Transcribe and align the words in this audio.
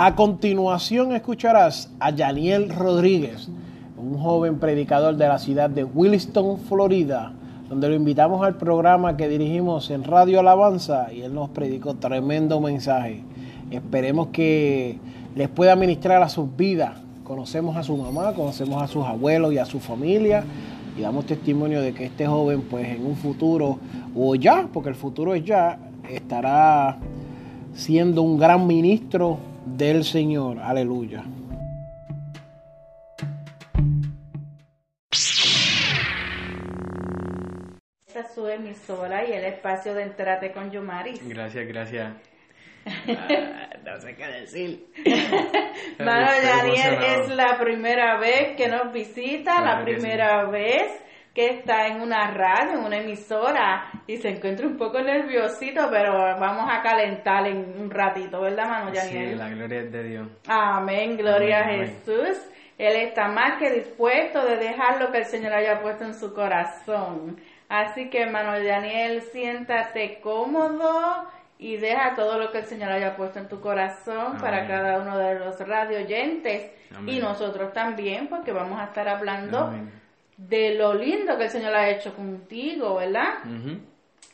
A 0.00 0.14
continuación 0.14 1.12
escucharás 1.12 1.90
a 1.98 2.12
Daniel 2.12 2.70
Rodríguez, 2.72 3.48
un 3.96 4.16
joven 4.16 4.60
predicador 4.60 5.16
de 5.16 5.26
la 5.26 5.40
ciudad 5.40 5.68
de 5.68 5.82
Williston, 5.82 6.56
Florida, 6.56 7.32
donde 7.68 7.88
lo 7.88 7.96
invitamos 7.96 8.46
al 8.46 8.54
programa 8.54 9.16
que 9.16 9.28
dirigimos 9.28 9.90
en 9.90 10.04
Radio 10.04 10.38
Alabanza 10.38 11.12
y 11.12 11.22
él 11.22 11.34
nos 11.34 11.48
predicó 11.48 11.94
tremendo 11.94 12.60
mensaje. 12.60 13.24
Esperemos 13.72 14.28
que 14.28 15.00
les 15.34 15.48
pueda 15.48 15.74
ministrar 15.74 16.22
a 16.22 16.28
sus 16.28 16.56
vidas. 16.56 16.92
Conocemos 17.24 17.76
a 17.76 17.82
su 17.82 17.96
mamá, 17.96 18.34
conocemos 18.34 18.80
a 18.80 18.86
sus 18.86 19.04
abuelos 19.04 19.52
y 19.52 19.58
a 19.58 19.64
su 19.64 19.80
familia 19.80 20.44
y 20.96 21.00
damos 21.00 21.26
testimonio 21.26 21.80
de 21.80 21.92
que 21.92 22.04
este 22.04 22.24
joven 22.24 22.62
pues 22.70 22.86
en 22.86 23.04
un 23.04 23.16
futuro 23.16 23.80
o 24.14 24.36
ya, 24.36 24.68
porque 24.72 24.90
el 24.90 24.94
futuro 24.94 25.34
es 25.34 25.44
ya, 25.44 25.76
estará 26.08 26.98
siendo 27.74 28.22
un 28.22 28.38
gran 28.38 28.64
ministro 28.64 29.38
del 29.76 30.04
Señor. 30.04 30.58
Aleluya. 30.60 31.24
Esta 38.06 38.20
es 38.20 38.34
su 38.34 38.48
emisora 38.48 39.28
y 39.28 39.32
el 39.32 39.44
espacio 39.44 39.94
de 39.94 40.02
Entrate 40.02 40.52
con 40.52 40.70
Yomaris. 40.70 41.26
Gracias, 41.28 41.66
gracias. 41.66 42.12
Ah, 43.06 43.68
no 43.84 44.00
sé 44.00 44.16
qué 44.16 44.26
decir. 44.26 44.86
Mano, 45.98 46.26
Daniel 46.42 46.98
es 47.02 47.28
la 47.28 47.58
primera 47.58 48.18
vez 48.18 48.56
que 48.56 48.68
nos 48.68 48.92
visita, 48.92 49.56
Claro 49.56 49.66
la 49.66 49.84
primera 49.84 50.44
vez 50.44 50.90
que 51.34 51.50
está 51.50 51.86
en 51.86 52.00
una 52.00 52.30
radio, 52.32 52.78
en 52.78 52.84
una 52.84 52.98
emisora 52.98 53.90
y 54.06 54.16
se 54.16 54.28
encuentra 54.28 54.66
un 54.66 54.76
poco 54.76 55.00
nerviosito, 55.00 55.88
pero 55.90 56.12
vamos 56.38 56.68
a 56.70 56.82
calentar 56.82 57.46
en 57.46 57.80
un 57.80 57.90
ratito, 57.90 58.40
¿verdad, 58.40 58.68
mano, 58.68 58.94
Sí, 58.94 59.34
la 59.34 59.48
gloria 59.48 59.80
es 59.80 59.92
de 59.92 60.02
Dios. 60.02 60.28
Amén, 60.48 61.16
gloria 61.16 61.62
Amén, 61.62 61.70
a 61.70 61.82
amén. 61.82 61.96
Jesús. 62.04 62.38
Él 62.78 62.94
está 62.96 63.26
más 63.28 63.58
que 63.58 63.70
dispuesto 63.72 64.44
de 64.44 64.56
dejar 64.56 65.00
lo 65.00 65.10
que 65.10 65.18
el 65.18 65.24
Señor 65.24 65.52
haya 65.52 65.80
puesto 65.80 66.04
en 66.04 66.14
su 66.14 66.32
corazón. 66.32 67.40
Así 67.68 68.08
que, 68.08 68.22
hermano 68.22 68.52
Daniel, 68.62 69.20
siéntate 69.32 70.20
cómodo 70.20 71.28
y 71.58 71.76
deja 71.76 72.14
todo 72.14 72.38
lo 72.38 72.52
que 72.52 72.58
el 72.58 72.64
Señor 72.64 72.92
haya 72.92 73.16
puesto 73.16 73.40
en 73.40 73.48
tu 73.48 73.60
corazón 73.60 74.26
Amén. 74.28 74.40
para 74.40 74.66
cada 74.66 75.00
uno 75.00 75.18
de 75.18 75.38
los 75.40 75.58
radio 75.60 75.98
oyentes 75.98 76.70
Amén. 76.96 77.16
y 77.16 77.18
nosotros 77.20 77.72
también, 77.72 78.28
porque 78.28 78.52
vamos 78.52 78.80
a 78.80 78.84
estar 78.84 79.08
hablando 79.08 79.58
Amén. 79.58 79.92
De 80.38 80.74
lo 80.74 80.94
lindo 80.94 81.36
que 81.36 81.44
el 81.44 81.50
Señor 81.50 81.74
ha 81.74 81.90
hecho 81.90 82.14
contigo, 82.14 82.94
¿verdad? 82.94 83.42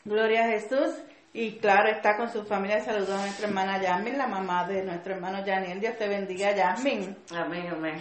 Gloria 0.05 0.44
a 0.44 0.48
Jesús. 0.48 1.02
Y 1.33 1.56
claro, 1.56 1.88
está 1.88 2.16
con 2.16 2.30
su 2.30 2.44
familia. 2.44 2.78
Saludos 2.78 3.11
a 3.11 3.22
nuestra 3.22 3.48
hermana 3.48 3.83
Yasmin, 3.83 4.16
la 4.16 4.28
mamá 4.28 4.69
de 4.69 4.84
nuestro 4.84 5.14
hermano 5.14 5.44
Daniel. 5.44 5.80
Dios 5.80 5.96
te 5.98 6.06
bendiga, 6.06 6.55
Yasmin. 6.55 7.16
Amén, 7.34 7.66
amén. 7.72 8.00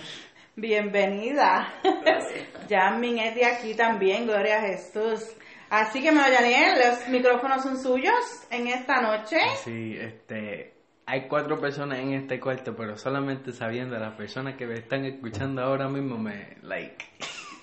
Bienvenida. 0.56 1.74
Yasmin 2.70 3.18
es 3.18 3.36
de 3.36 3.46
aquí 3.46 3.74
también, 3.74 4.28
gloria 4.28 4.58
a 4.58 4.62
Jesús. 4.62 5.36
Así 5.72 6.02
que, 6.02 6.10
hermano 6.10 6.32
Daniel, 6.32 6.78
los 6.86 7.08
micrófonos 7.08 7.64
son 7.64 7.82
suyos 7.82 8.46
en 8.52 8.68
esta 8.68 9.02
noche. 9.02 9.38
Sí, 9.64 9.98
este, 9.98 10.74
hay 11.08 11.28
cuatro 11.28 11.60
personas 11.60 12.00
en 12.00 12.14
este 12.14 12.40
cuarto, 12.40 12.76
pero 12.76 12.98
solamente 12.98 13.52
sabiendo 13.54 13.98
las 13.98 14.14
personas 14.16 14.56
que 14.56 14.68
me 14.68 14.76
están 14.76 15.06
escuchando 15.06 15.64
ahora 15.64 15.88
mismo 15.88 16.20
me 16.20 16.58
like. 16.62 17.04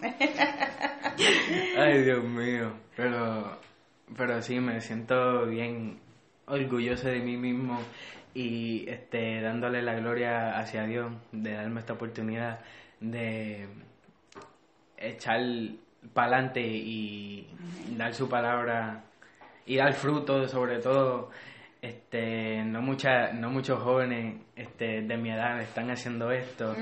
Ay, 1.78 2.02
Dios 2.02 2.24
mío, 2.24 2.72
pero, 2.96 3.58
pero 4.16 4.42
sí 4.42 4.60
me 4.60 4.80
siento 4.80 5.46
bien 5.46 5.98
orgulloso 6.46 7.08
de 7.08 7.20
mí 7.20 7.36
mismo 7.36 7.80
y 8.34 8.88
este, 8.88 9.40
dándole 9.40 9.82
la 9.82 9.94
gloria 9.94 10.58
hacia 10.58 10.84
Dios 10.84 11.12
de 11.32 11.52
darme 11.52 11.80
esta 11.80 11.94
oportunidad 11.94 12.60
de 13.00 13.68
echar 14.96 15.40
para 16.14 16.36
adelante 16.36 16.60
y 16.62 17.48
dar 17.96 18.14
su 18.14 18.28
palabra 18.28 19.04
y 19.66 19.76
dar 19.76 19.92
fruto 19.92 20.48
sobre 20.48 20.78
todo 20.78 21.30
este 21.82 22.62
no 22.64 22.82
mucha, 22.82 23.32
no 23.32 23.50
muchos 23.50 23.82
jóvenes 23.82 24.36
este 24.54 25.02
de 25.02 25.16
mi 25.16 25.30
edad 25.30 25.60
están 25.60 25.90
haciendo 25.90 26.30
esto 26.30 26.74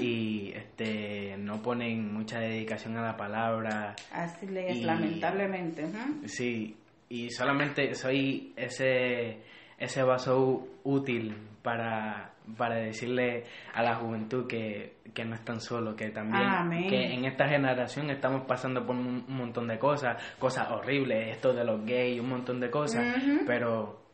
y 0.00 0.52
este 0.54 1.36
no 1.38 1.60
ponen 1.62 2.12
mucha 2.12 2.38
dedicación 2.38 2.96
a 2.96 3.02
la 3.02 3.16
palabra 3.16 3.96
Así 4.12 4.46
le 4.46 4.70
es, 4.70 4.76
Y- 4.78 4.82
lamentablemente. 4.84 5.86
sí 6.26 6.76
y 7.08 7.30
solamente 7.30 7.94
soy 7.94 8.52
ese 8.56 9.38
ese 9.78 10.02
vaso 10.02 10.66
útil 10.84 11.34
para 11.62 12.32
para 12.56 12.76
decirle 12.76 13.42
a 13.74 13.82
la 13.82 13.96
juventud 13.96 14.46
que, 14.46 14.98
que 15.12 15.24
no 15.24 15.34
están 15.34 15.60
solos, 15.60 15.96
que 15.96 16.10
también 16.10 16.44
Amén. 16.44 16.88
que 16.88 17.12
en 17.12 17.24
esta 17.24 17.48
generación 17.48 18.08
estamos 18.10 18.42
pasando 18.46 18.86
por 18.86 18.94
un, 18.94 19.24
un 19.28 19.36
montón 19.36 19.66
de 19.66 19.76
cosas, 19.76 20.22
cosas 20.38 20.70
horribles, 20.70 21.34
esto 21.34 21.52
de 21.52 21.64
los 21.64 21.84
gays, 21.84 22.20
un 22.20 22.28
montón 22.28 22.60
de 22.60 22.70
cosas, 22.70 23.04
pero 23.48 24.05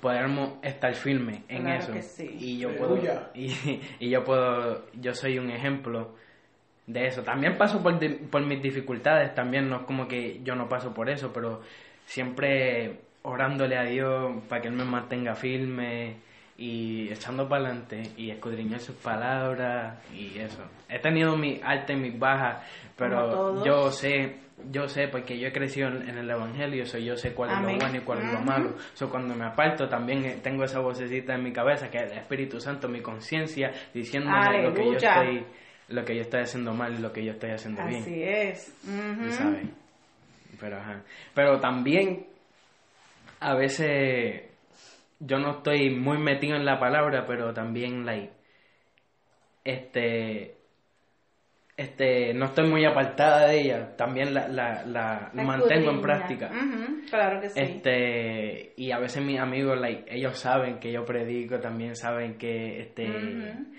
podemos 0.00 0.54
estar 0.62 0.94
firmes 0.94 1.42
en 1.48 1.62
Claro 1.62 1.78
eso. 1.78 1.92
que 1.92 2.02
sí. 2.02 2.36
Y 2.38 2.58
yo 2.58 2.76
puedo 2.76 2.98
y, 3.34 3.52
y 4.00 4.10
yo 4.10 4.24
puedo 4.24 4.84
yo 4.94 5.14
soy 5.14 5.38
un 5.38 5.50
ejemplo 5.50 6.14
de 6.86 7.06
eso. 7.06 7.22
También 7.22 7.56
paso 7.56 7.82
por, 7.82 8.46
mis 8.46 8.62
dificultades, 8.62 9.34
también 9.34 9.68
no 9.68 9.76
es 9.76 9.82
como 9.82 10.06
que 10.06 10.40
yo 10.42 10.54
no 10.54 10.68
paso 10.68 10.94
por 10.94 11.10
eso, 11.10 11.32
pero 11.32 11.60
siempre 12.04 13.00
orándole 13.22 13.76
a 13.76 13.82
Dios 13.82 14.42
para 14.48 14.62
que 14.62 14.68
Él 14.68 14.74
me 14.74 14.84
mantenga 14.84 15.34
firme 15.34 16.16
y 16.56 17.08
echando 17.10 17.48
para 17.48 17.66
adelante 17.66 18.02
y 18.16 18.30
escudriñar 18.30 18.80
sus 18.80 18.94
palabras 18.96 19.98
y 20.14 20.38
eso. 20.38 20.62
He 20.88 21.00
tenido 21.00 21.36
mi 21.36 21.60
alta 21.62 21.92
y 21.92 21.96
mis 21.96 22.18
bajas, 22.18 22.64
pero 22.96 23.64
yo 23.64 23.90
sé, 23.90 24.36
yo 24.70 24.88
sé 24.88 25.08
porque 25.08 25.38
yo 25.38 25.48
he 25.48 25.52
crecido 25.52 25.88
en, 25.88 26.08
en 26.08 26.18
el 26.18 26.30
Evangelio, 26.30 26.86
so 26.86 26.98
yo 26.98 27.16
sé 27.16 27.34
cuál 27.34 27.50
es 27.50 27.56
Amén. 27.56 27.72
lo 27.72 27.80
bueno 27.80 27.96
y 27.98 28.00
cuál 28.00 28.18
es 28.20 28.32
lo 28.32 28.40
malo. 28.40 28.74
So, 28.94 29.10
cuando 29.10 29.34
me 29.34 29.44
aparto 29.44 29.88
también 29.88 30.24
eh, 30.24 30.38
tengo 30.42 30.64
esa 30.64 30.80
vocecita 30.80 31.34
en 31.34 31.42
mi 31.42 31.52
cabeza 31.52 31.90
que 31.90 31.98
es 31.98 32.10
el 32.10 32.18
Espíritu 32.18 32.60
Santo, 32.60 32.88
mi 32.88 33.00
conciencia, 33.00 33.72
diciéndome 33.92 34.62
lo 34.62 34.74
que 34.74 34.84
yo 34.84 34.96
estoy 34.96 35.46
lo 35.88 36.04
que 36.04 36.16
yo 36.16 36.22
estoy 36.22 36.40
haciendo 36.40 36.74
mal 36.74 36.94
y 36.94 36.98
lo 36.98 37.12
que 37.12 37.24
yo 37.24 37.32
estoy 37.32 37.50
haciendo 37.50 37.84
bien. 37.86 38.02
Así 38.02 38.22
es. 38.22 38.74
Ujú. 38.84 39.22
Tú 39.22 39.30
sabes. 39.30 39.68
Pero, 40.58 40.78
ajá. 40.78 41.02
Pero 41.32 41.60
también 41.60 42.26
a 43.38 43.54
veces 43.54 44.42
yo 45.20 45.38
no 45.38 45.58
estoy 45.58 45.90
muy 45.90 46.18
metido 46.18 46.56
en 46.56 46.64
la 46.64 46.80
palabra, 46.80 47.24
pero 47.24 47.52
también 47.54 48.04
like 48.04 48.32
este 49.64 50.55
este 51.76 52.32
no 52.32 52.46
estoy 52.46 52.68
muy 52.68 52.84
apartada 52.86 53.48
de 53.48 53.60
ella, 53.60 53.96
también 53.96 54.32
la, 54.32 54.48
la, 54.48 54.84
la 54.86 55.30
La 55.34 55.42
mantengo 55.42 55.90
en 55.90 56.00
práctica. 56.00 56.50
Claro 57.10 57.40
que 57.40 57.50
sí. 57.50 57.60
Este, 57.60 58.72
y 58.76 58.90
a 58.90 58.98
veces 58.98 59.22
mis 59.22 59.38
amigos, 59.38 59.78
like, 59.78 60.04
ellos 60.08 60.38
saben 60.38 60.78
que 60.78 60.90
yo 60.90 61.04
predico, 61.04 61.58
también 61.60 61.94
saben 61.94 62.38
que 62.38 62.80
este, 62.80 63.06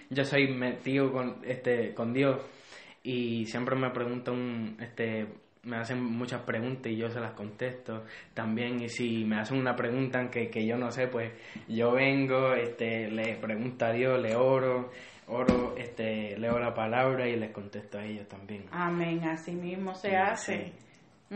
yo 0.09 0.23
soy 0.23 0.47
metido 0.49 1.11
con, 1.11 1.37
este, 1.43 1.93
con 1.93 2.13
Dios. 2.13 2.39
Y 3.03 3.45
siempre 3.45 3.75
me 3.75 3.89
preguntan, 3.89 4.75
este, 4.79 5.27
me 5.63 5.77
hacen 5.77 6.03
muchas 6.03 6.41
preguntas 6.41 6.91
y 6.91 6.97
yo 6.97 7.09
se 7.09 7.19
las 7.19 7.31
contesto 7.31 8.03
también. 8.33 8.81
Y 8.81 8.89
si 8.89 9.25
me 9.25 9.39
hacen 9.39 9.57
una 9.57 9.75
pregunta 9.75 10.29
que, 10.29 10.49
que 10.49 10.65
yo 10.65 10.77
no 10.77 10.91
sé, 10.91 11.07
pues 11.07 11.31
yo 11.67 11.93
vengo, 11.93 12.53
este, 12.53 13.09
le 13.09 13.35
pregunto 13.37 13.85
a 13.85 13.91
Dios, 13.91 14.21
le 14.21 14.35
oro, 14.35 14.91
oro, 15.27 15.75
este, 15.77 16.37
leo 16.37 16.57
la 16.59 16.73
palabra 16.73 17.27
y 17.27 17.35
les 17.35 17.51
contesto 17.51 17.97
a 17.99 18.05
ellos 18.05 18.27
también. 18.27 18.65
Amén, 18.71 19.23
así 19.25 19.51
mismo 19.51 19.93
se 19.95 20.09
Sí, 20.09 20.15
hace. 20.15 20.73
sí. 21.29 21.35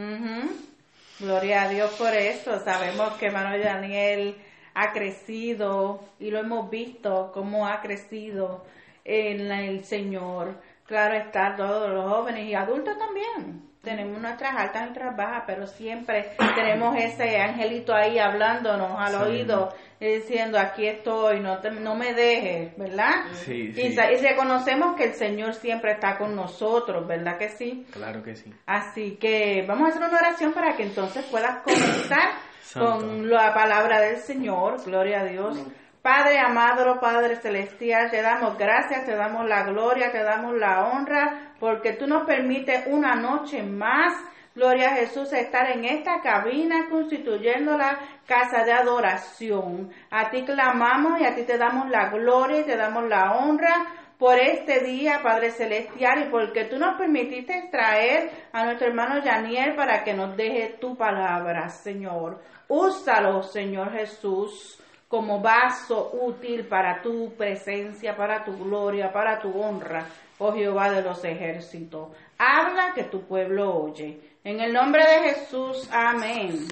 Gloria 1.19 1.63
a 1.63 1.69
Dios 1.69 1.91
por 1.97 2.13
eso. 2.13 2.59
Sabemos 2.63 3.13
que 3.13 3.29
Manuel 3.29 3.63
Daniel 3.63 4.35
ha 4.73 4.91
crecido 4.93 6.03
y 6.19 6.31
lo 6.31 6.39
hemos 6.39 6.69
visto 6.69 7.31
cómo 7.33 7.67
ha 7.67 7.81
crecido 7.81 8.65
en 9.03 9.51
el 9.51 9.83
Señor. 9.83 10.55
Claro 10.85 11.15
está, 11.15 11.55
todos 11.55 11.89
los 11.91 12.09
jóvenes 12.11 12.47
y 12.49 12.53
adultos 12.55 12.97
también. 12.97 13.69
Tenemos 13.81 14.21
nuestras 14.21 14.55
altas 14.55 14.81
y 14.83 14.85
nuestras 14.85 15.17
bajas, 15.17 15.43
pero 15.47 15.65
siempre 15.65 16.33
tenemos 16.53 16.95
ese 16.97 17.39
angelito 17.41 17.95
ahí 17.95 18.19
hablándonos 18.19 18.91
al 18.95 19.13
Sí. 19.13 19.21
oído, 19.23 19.73
y 19.99 20.05
diciendo, 20.05 20.59
aquí 20.59 20.85
estoy, 20.85 21.39
no, 21.39 21.57
te- 21.57 21.71
no 21.71 21.95
me 21.95 22.13
dejes, 22.13 22.77
¿verdad? 22.77 23.11
Sí, 23.33 23.71
Y, 23.71 23.73
sí, 23.73 23.93
sa- 23.95 24.11
y 24.11 24.17
reconocemos 24.17 24.95
que 24.95 25.05
el 25.05 25.13
Señor 25.13 25.55
siempre 25.55 25.93
está 25.93 26.19
con 26.19 26.35
nosotros, 26.35 27.07
¿verdad 27.07 27.39
que 27.39 27.49
sí? 27.49 27.87
claro 27.91 28.21
que 28.21 28.35
sí. 28.35 28.53
Así 28.67 29.17
que 29.19 29.65
vamos 29.67 29.87
a 29.87 29.89
hacer 29.89 30.03
una 30.07 30.17
oración 30.19 30.53
para 30.53 30.75
que 30.77 30.83
entonces 30.83 31.25
puedas 31.25 31.57
comenzar 31.63 32.29
con 32.77 33.29
la 33.29 33.51
palabra 33.53 33.99
del 34.01 34.17
Señor. 34.17 34.77
Gloria 34.85 35.21
a 35.21 35.25
Dios. 35.25 35.57
Padre 36.01 36.39
amado, 36.39 36.99
Padre 36.99 37.35
celestial, 37.35 38.09
te 38.09 38.21
damos 38.21 38.57
gracias, 38.57 39.05
te 39.05 39.15
damos 39.15 39.47
la 39.47 39.63
gloria, 39.63 40.11
te 40.11 40.23
damos 40.23 40.55
la 40.55 40.85
honra, 40.87 41.53
porque 41.59 41.93
tú 41.93 42.07
nos 42.07 42.23
permites 42.23 42.87
una 42.87 43.13
noche 43.15 43.61
más 43.61 44.13
Gloria 44.53 44.89
a 44.89 44.95
Jesús, 44.95 45.31
estar 45.31 45.71
en 45.71 45.85
esta 45.85 46.19
cabina 46.19 46.89
constituyendo 46.89 47.77
la 47.77 47.97
casa 48.27 48.65
de 48.65 48.73
adoración. 48.73 49.91
A 50.09 50.29
ti 50.29 50.43
clamamos 50.43 51.21
y 51.21 51.25
a 51.25 51.33
ti 51.33 51.43
te 51.43 51.57
damos 51.57 51.89
la 51.89 52.09
gloria 52.09 52.59
y 52.59 52.65
te 52.65 52.75
damos 52.75 53.07
la 53.07 53.31
honra 53.31 53.85
por 54.17 54.37
este 54.37 54.81
día, 54.81 55.21
Padre 55.23 55.51
Celestial, 55.51 56.23
y 56.23 56.29
porque 56.29 56.65
tú 56.65 56.77
nos 56.77 56.97
permitiste 56.97 57.69
traer 57.71 58.29
a 58.51 58.65
nuestro 58.65 58.87
hermano 58.87 59.23
Yaniel 59.23 59.73
para 59.73 60.03
que 60.03 60.13
nos 60.13 60.35
deje 60.35 60.75
tu 60.81 60.97
palabra, 60.97 61.69
Señor. 61.69 62.41
Úsalo, 62.67 63.43
Señor 63.43 63.93
Jesús, 63.93 64.83
como 65.11 65.41
vaso 65.41 66.09
útil 66.13 66.65
para 66.67 67.01
tu 67.01 67.33
presencia, 67.35 68.15
para 68.15 68.45
tu 68.45 68.57
gloria, 68.57 69.11
para 69.11 69.41
tu 69.41 69.51
honra, 69.61 70.07
oh 70.37 70.53
Jehová 70.53 70.89
de 70.89 71.01
los 71.01 71.21
ejércitos. 71.25 72.07
Habla 72.37 72.93
que 72.95 73.03
tu 73.03 73.27
pueblo 73.27 73.75
oye. 73.75 74.17
En 74.41 74.61
el 74.61 74.71
nombre 74.71 75.03
de 75.03 75.33
Jesús, 75.33 75.89
amén. 75.91 76.65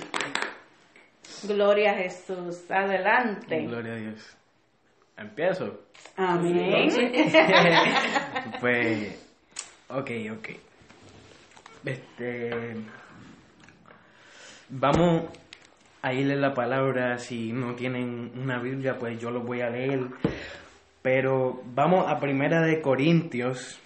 Gloria 1.44 1.92
a 1.92 1.96
Jesús. 1.96 2.72
Adelante. 2.72 3.60
Gloria 3.64 3.92
a 3.92 3.98
Dios. 3.98 4.38
Empiezo. 5.18 5.82
Amén. 6.16 6.90
pues, 8.62 9.22
ok, 9.90 10.12
ok. 10.32 10.50
Este, 11.84 12.76
vamos 14.70 15.24
a 16.02 16.14
irle 16.14 16.36
la 16.36 16.54
palabra. 16.54 17.18
Si 17.18 17.52
no 17.52 17.76
tienen 17.76 18.32
una 18.36 18.60
Biblia, 18.60 18.98
pues 18.98 19.20
yo 19.20 19.32
lo 19.32 19.42
voy 19.42 19.62
a 19.62 19.70
leer. 19.70 20.08
Pero 21.02 21.62
vamos 21.66 22.06
a 22.08 22.20
Primera 22.20 22.62
de 22.62 22.82
Corintios, 22.82 23.80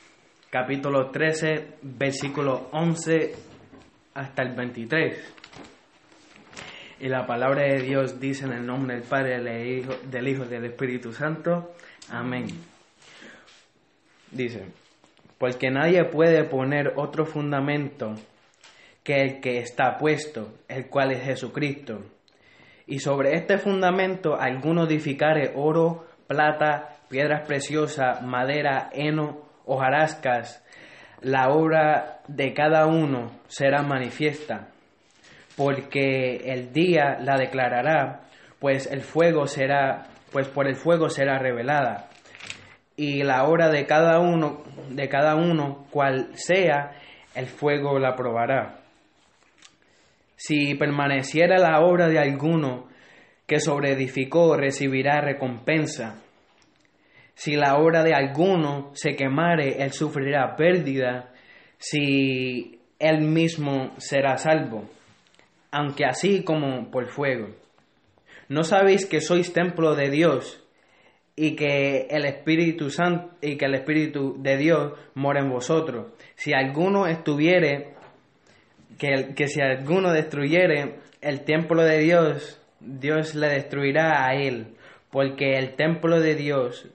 capítulo 0.50 1.12
13, 1.12 1.78
versículo 1.82 2.70
11 2.72 3.34
hasta 4.16 4.44
el 4.44 4.56
23. 4.56 5.36
Y 7.00 7.10
la 7.10 7.26
palabra 7.26 7.64
de 7.64 7.82
Dios 7.82 8.20
dice 8.20 8.46
en 8.46 8.54
el 8.54 8.66
nombre 8.66 8.96
del 8.96 9.04
Padre, 9.04 9.42
del 9.42 9.80
Hijo, 9.80 9.94
del 10.10 10.28
Hijo 10.28 10.46
y 10.46 10.48
del 10.48 10.66
Espíritu 10.66 11.12
Santo. 11.12 11.74
Amén. 12.10 12.48
Dice, 14.32 14.66
porque 15.38 15.70
nadie 15.70 16.06
puede 16.06 16.46
poner 16.46 16.94
otro 16.96 17.26
fundamento 17.26 18.16
que 19.04 19.22
el 19.22 19.42
que 19.42 19.60
está 19.60 19.98
puesto, 19.98 20.54
el 20.68 20.88
cual 20.88 21.12
es 21.12 21.24
Jesucristo. 21.24 22.04
Y 22.88 23.00
sobre 23.00 23.36
este 23.36 23.58
fundamento 23.58 24.40
alguno 24.40 24.86
edificare 24.86 25.54
oro, 25.56 26.06
plata, 26.28 26.98
piedras 27.10 27.46
preciosas, 27.46 28.22
madera, 28.22 28.90
heno, 28.94 29.42
hojarascas, 29.66 30.64
la 31.22 31.50
obra 31.50 32.20
de 32.28 32.54
cada 32.54 32.86
uno 32.86 33.32
será 33.48 33.82
manifiesta, 33.82 34.68
porque 35.56 36.52
el 36.52 36.74
día 36.74 37.18
la 37.22 37.38
declarará, 37.38 38.22
pues 38.60 38.88
el 38.92 39.02
fuego 39.02 39.48
será, 39.48 40.08
pues 40.32 40.48
por 40.48 40.68
el 40.68 40.76
fuego 40.76 41.10
será 41.10 41.40
revelada. 41.40 42.10
Y 42.96 43.24
la 43.24 43.46
obra 43.46 43.70
de 43.70 43.86
cada 43.86 44.20
uno, 44.20 44.64
de 44.90 45.10
cada 45.10 45.36
uno, 45.36 45.86
cual 45.90 46.30
sea, 46.34 46.92
el 47.36 47.48
fuego 47.48 47.98
la 48.00 48.16
probará. 48.16 48.83
Si 50.46 50.76
permaneciera 50.76 51.58
la 51.58 51.80
obra 51.80 52.10
de 52.10 52.20
alguno 52.20 52.90
que 53.48 53.62
sobreedificó, 53.62 54.58
recibirá 54.58 55.22
recompensa. 55.22 56.22
Si 57.34 57.56
la 57.56 57.78
obra 57.78 58.04
de 58.04 58.14
alguno 58.14 58.92
se 58.94 59.16
quemare, 59.16 59.82
él 59.82 59.94
sufrirá 59.94 60.58
pérdida, 60.58 61.32
si 61.78 62.82
él 63.00 63.22
mismo 63.22 63.94
será 64.00 64.36
salvo, 64.36 64.90
aunque 65.72 66.04
así 66.04 66.44
como 66.44 66.92
por 66.92 67.08
fuego. 67.08 67.48
¿No 68.50 68.66
sabéis 68.66 69.06
que 69.06 69.22
sois 69.22 69.54
templo 69.54 69.96
de 69.96 70.10
Dios 70.10 70.62
y 71.38 71.56
que 71.56 72.08
el 72.10 72.26
Espíritu 72.26 72.90
Santo 72.90 73.34
y 73.40 73.56
que 73.56 73.64
el 73.64 73.76
Espíritu 73.76 74.36
de 74.40 74.58
Dios 74.58 74.92
mora 75.14 75.40
en 75.40 75.50
vosotros? 75.50 76.12
Si 76.36 76.52
alguno 76.52 77.08
estuviere 77.08 77.94
que, 78.98 79.34
que 79.36 79.48
si 79.48 79.62
alguno 79.62 80.12
destruyere 80.12 81.00
el 81.22 81.44
templo 81.44 81.84
de 81.84 82.00
Dios, 82.00 82.62
Dios 82.80 83.36
le 83.36 83.48
destruirá 83.48 84.26
a 84.26 84.34
él, 84.36 84.76
porque 85.10 85.58
el 85.58 85.76
templo 85.76 86.20
de 86.20 86.36
Dios 86.36 86.90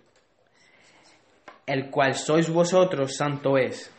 el 1.69 1.91
cual 1.91 2.15
sois 2.15 2.49
vosotros, 2.49 3.15
santo 3.17 3.59
es. 3.59 3.93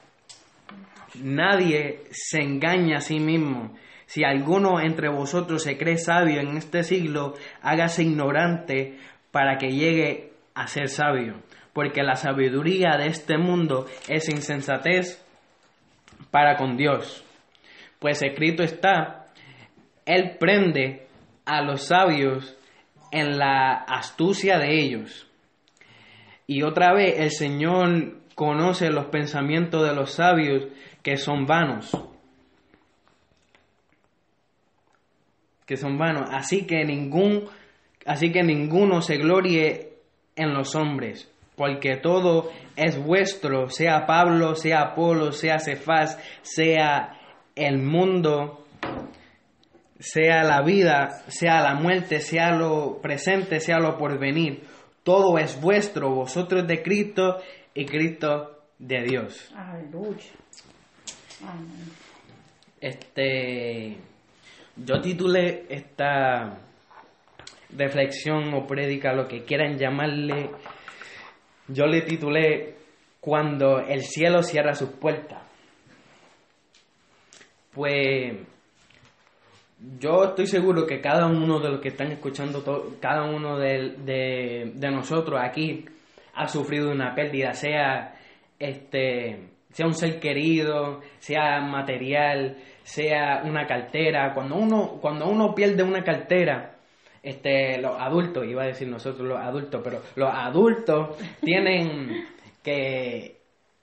Nadie 1.22 2.02
se 2.10 2.42
engaña 2.42 2.98
a 2.98 3.02
sí 3.02 3.20
mismo. 3.20 3.76
Si 4.08 4.24
alguno 4.24 4.82
entre 4.82 5.08
vosotros 5.10 5.64
se 5.64 5.78
cree 5.78 5.98
sabio 5.98 6.42
en 6.42 6.58
este 6.58 6.84
siglo, 6.84 7.36
hágase 7.62 8.04
ignorante 8.04 8.98
para 9.32 9.58
que 9.58 9.70
llegue 9.70 10.34
a 10.56 10.66
ser 10.66 10.90
sabio. 10.90 11.36
Porque 11.74 12.02
la 12.02 12.16
sabiduría 12.16 12.98
de 12.98 13.08
este 13.08 13.38
mundo 13.38 13.86
es 14.08 14.28
insensatez 14.30 15.24
para 16.32 16.58
con 16.58 16.76
Dios. 16.76 17.24
Pues 18.00 18.22
escrito 18.22 18.64
está, 18.64 19.28
Él 20.06 20.38
prende 20.40 21.08
a 21.46 21.62
los 21.62 21.88
sabios 21.88 22.58
en 23.12 23.38
la 23.38 23.74
astucia 23.74 24.58
de 24.58 24.80
ellos. 24.80 25.28
Y 26.48 26.64
otra 26.64 26.94
vez 26.94 27.20
el 27.20 27.32
Señor 27.32 28.18
conoce 28.36 28.90
los 28.90 29.08
pensamientos 29.08 29.88
de 29.88 29.94
los 29.94 30.14
sabios 30.14 30.68
que 31.04 31.18
son 31.18 31.46
vanos. 31.46 31.92
Que 35.66 35.78
son 35.78 35.98
vanos. 35.98 36.30
Así 36.32 36.66
que 36.66 36.86
ningún, 36.86 37.46
así 38.06 38.32
que 38.32 38.44
ninguno 38.44 39.02
se 39.02 39.18
glorie 39.18 39.90
en 40.36 40.54
los 40.54 40.74
hombres, 40.74 41.30
porque 41.56 41.98
todo 41.98 42.50
es 42.78 42.98
vuestro, 42.98 43.70
sea 43.70 44.06
Pablo, 44.06 44.56
sea 44.56 44.82
Apolo, 44.82 45.34
sea 45.34 45.60
Cefás, 45.60 46.18
sea 46.42 47.19
el 47.60 47.80
mundo, 47.80 48.66
sea 50.00 50.44
la 50.44 50.62
vida, 50.62 51.24
sea 51.28 51.62
la 51.62 51.76
muerte, 51.76 52.20
sea 52.20 52.52
lo 52.56 53.00
presente, 53.02 53.60
sea 53.60 53.80
lo 53.80 53.98
porvenir 53.98 54.64
todo 55.10 55.40
es 55.40 55.60
vuestro, 55.60 56.12
vosotros 56.12 56.68
de 56.68 56.84
Cristo 56.84 57.38
y 57.74 57.86
Cristo 57.86 58.60
de 58.78 59.02
Dios. 59.02 59.52
Aleluya. 59.56 60.30
Amén. 61.42 61.90
Este, 62.80 63.98
yo 64.76 65.02
titulé 65.02 65.66
esta 65.68 66.60
reflexión 67.76 68.54
o 68.54 68.68
prédica, 68.68 69.14
lo 69.14 69.28
que 69.28 69.44
quieran 69.46 69.80
llamarle, 69.80 70.52
yo 71.68 71.88
le 71.88 72.02
titulé 72.02 72.76
Cuando 73.20 73.80
el 73.80 74.04
cielo 74.04 74.44
cierra 74.44 74.76
sus 74.76 74.90
puertas. 74.90 75.42
Pues 77.74 78.34
yo 80.00 80.24
estoy 80.26 80.48
seguro 80.48 80.86
que 80.86 81.00
cada 81.00 81.28
uno 81.28 81.60
de 81.60 81.70
los 81.70 81.80
que 81.80 81.90
están 81.90 82.12
escuchando, 82.12 82.64
cada 83.00 83.24
uno 83.24 83.58
de, 83.58 83.96
de, 84.74 84.92
nosotros 84.92 85.40
aquí 85.42 85.86
ha 86.34 86.48
sufrido 86.48 86.92
una 86.92 87.16
pérdida, 87.16 87.54
sea 87.54 88.16
este 88.58 89.50
sea 89.72 89.86
un 89.86 89.94
ser 89.94 90.20
querido, 90.20 91.02
sea 91.20 91.62
material, 91.62 92.58
sea 92.82 93.44
una 93.46 93.68
cartera. 93.68 94.34
Cuando 94.34 94.56
uno, 94.56 94.98
cuando 95.00 95.28
uno 95.28 95.54
pierde 95.54 95.84
una 95.84 96.04
cartera, 96.04 96.76
este, 97.22 97.80
los 97.80 97.96
adultos, 98.00 98.46
iba 98.46 98.64
a 98.64 98.68
decir 98.68 98.88
nosotros 98.88 99.28
los 99.28 99.40
adultos, 99.40 99.82
pero 99.84 100.02
los 100.16 100.30
adultos 100.34 101.18
tienen 101.42 102.26
que 102.64 103.39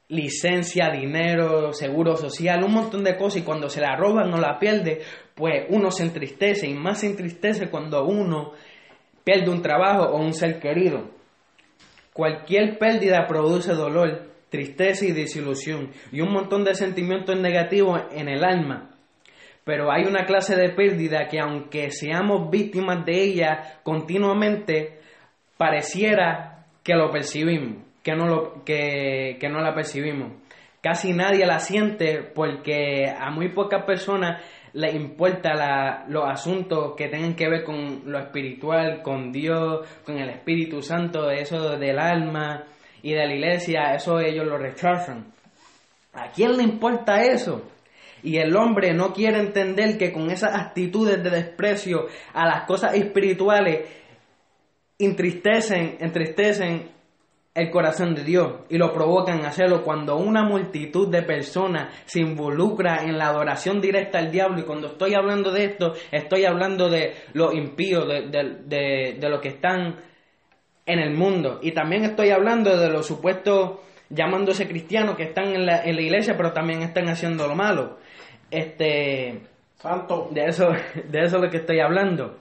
licencia, 0.08 0.90
dinero, 0.90 1.72
seguro 1.72 2.16
social, 2.16 2.62
un 2.62 2.72
montón 2.72 3.02
de 3.02 3.16
cosas 3.16 3.42
y 3.42 3.44
cuando 3.44 3.68
se 3.68 3.80
la 3.80 3.96
roban 3.96 4.32
o 4.32 4.38
la 4.38 4.58
pierde, 4.58 5.02
pues 5.34 5.66
uno 5.68 5.90
se 5.90 6.04
entristece 6.04 6.68
y 6.68 6.75
más 6.75 7.00
se 7.00 7.06
entristece 7.06 7.68
cuando 7.68 8.04
uno 8.04 8.52
pierde 9.25 9.50
un 9.50 9.62
trabajo 9.62 10.04
o 10.04 10.18
un 10.18 10.32
ser 10.32 10.60
querido. 10.60 11.10
Cualquier 12.12 12.78
pérdida 12.78 13.26
produce 13.26 13.72
dolor, 13.72 14.30
tristeza 14.48 15.04
y 15.04 15.12
desilusión 15.12 15.90
y 16.12 16.20
un 16.20 16.32
montón 16.32 16.64
de 16.64 16.75
sentimientos 16.75 17.38
negativos 17.38 18.02
en 18.12 18.28
el 18.28 18.44
alma. 18.44 18.90
Pero 19.64 19.90
hay 19.90 20.04
una 20.04 20.25
clase 20.25 20.54
de 20.54 20.70
pérdida 20.70 21.26
que 21.26 21.40
aunque 21.40 21.90
seamos 21.90 22.48
víctimas 22.50 23.04
de 23.04 23.20
ella 23.20 23.80
continuamente, 23.82 25.00
pareciera 25.58 26.64
que 26.84 26.94
lo 26.94 27.10
percibimos 27.10 27.86
que 28.06 28.14
no, 28.14 28.28
lo, 28.28 28.64
que, 28.64 29.36
no 29.50 29.60
la 29.60 29.75
percibimos. 29.75 30.30
Casi 30.80 31.12
nadie 31.12 31.44
la 31.44 31.58
siente 31.58 32.22
porque 32.22 33.06
a 33.08 33.32
muy 33.32 33.48
pocas 33.48 33.84
personas 33.84 34.44
les 34.75 34.94
importa 34.94 36.04
los 36.06 36.22
asuntos 36.25 36.94
que 36.96 37.08
tengan 37.08 37.34
que 37.34 37.48
ver 37.48 37.64
con 37.64 38.02
lo 38.04 38.20
espiritual, 38.20 39.02
con 39.02 39.32
Dios, 39.32 39.88
con 40.04 40.18
el 40.18 40.30
Espíritu 40.30 40.82
Santo, 40.82 41.32
eso 41.32 41.76
del 41.76 41.98
alma 41.98 42.62
y 43.02 43.12
de 43.12 43.26
la 43.26 43.34
iglesia, 43.34 43.94
eso 43.94 44.20
ellos 44.20 44.46
lo 44.46 44.56
rechazan. 44.56 45.32
¿A 46.12 46.30
quién 46.30 46.56
le 46.56 46.62
importa 46.62 47.22
eso? 47.22 47.68
Y 48.22 48.36
el 48.36 48.54
hombre 48.54 48.94
no 48.94 49.12
quiere 49.12 49.40
entender 49.40 49.98
que 49.98 50.12
con 50.12 50.30
esas 50.30 50.54
actitudes 50.54 51.20
de 51.25 51.30
desprecio 51.30 52.06
a 52.32 52.46
las 52.46 52.66
cosas 52.66 52.94
espirituales 52.94 53.80
entristecen, 54.96 55.96
entristecen 55.98 56.95
el 57.56 57.70
corazón 57.70 58.14
de 58.14 58.22
Dios 58.22 58.60
y 58.68 58.76
lo 58.76 58.92
provocan 58.92 59.44
a 59.44 59.48
hacerlo 59.48 59.82
cuando 59.82 60.16
una 60.16 60.44
multitud 60.44 61.08
de 61.10 61.22
personas 61.22 61.92
se 62.04 62.20
involucra 62.20 63.02
en 63.02 63.16
la 63.16 63.28
adoración 63.28 63.80
directa 63.80 64.18
al 64.18 64.30
diablo 64.30 64.60
y 64.60 64.64
cuando 64.64 64.88
estoy 64.88 65.14
hablando 65.14 65.50
de 65.50 65.64
esto 65.64 65.94
estoy 66.12 66.44
hablando 66.44 66.90
de 66.90 67.14
los 67.32 67.54
impíos, 67.54 68.06
de, 68.06 68.28
de, 68.28 69.16
de, 69.18 69.28
los 69.28 69.40
que 69.40 69.48
están 69.48 69.96
en 70.84 70.98
el 70.98 71.14
mundo 71.14 71.58
y 71.62 71.72
también 71.72 72.04
estoy 72.04 72.30
hablando 72.30 72.76
de 72.76 72.90
los 72.90 73.06
supuestos 73.06 73.80
llamándose 74.10 74.68
cristianos 74.68 75.16
que 75.16 75.25
están 75.25 75.46
en 75.54 75.64
la, 75.64 75.82
en 75.82 75.96
la 75.96 76.02
iglesia 76.02 76.36
pero 76.36 76.52
también 76.52 76.82
están 76.82 77.08
haciendo 77.08 77.48
lo 77.48 77.54
malo. 77.54 77.98
Este, 78.50 79.40
Santo. 79.76 80.28
De 80.30 80.44
eso, 80.44 80.68
de 80.68 81.22
eso 81.22 81.36
es 81.36 81.42
lo 81.42 81.50
que 81.50 81.58
estoy 81.58 81.80
hablando. 81.80 82.38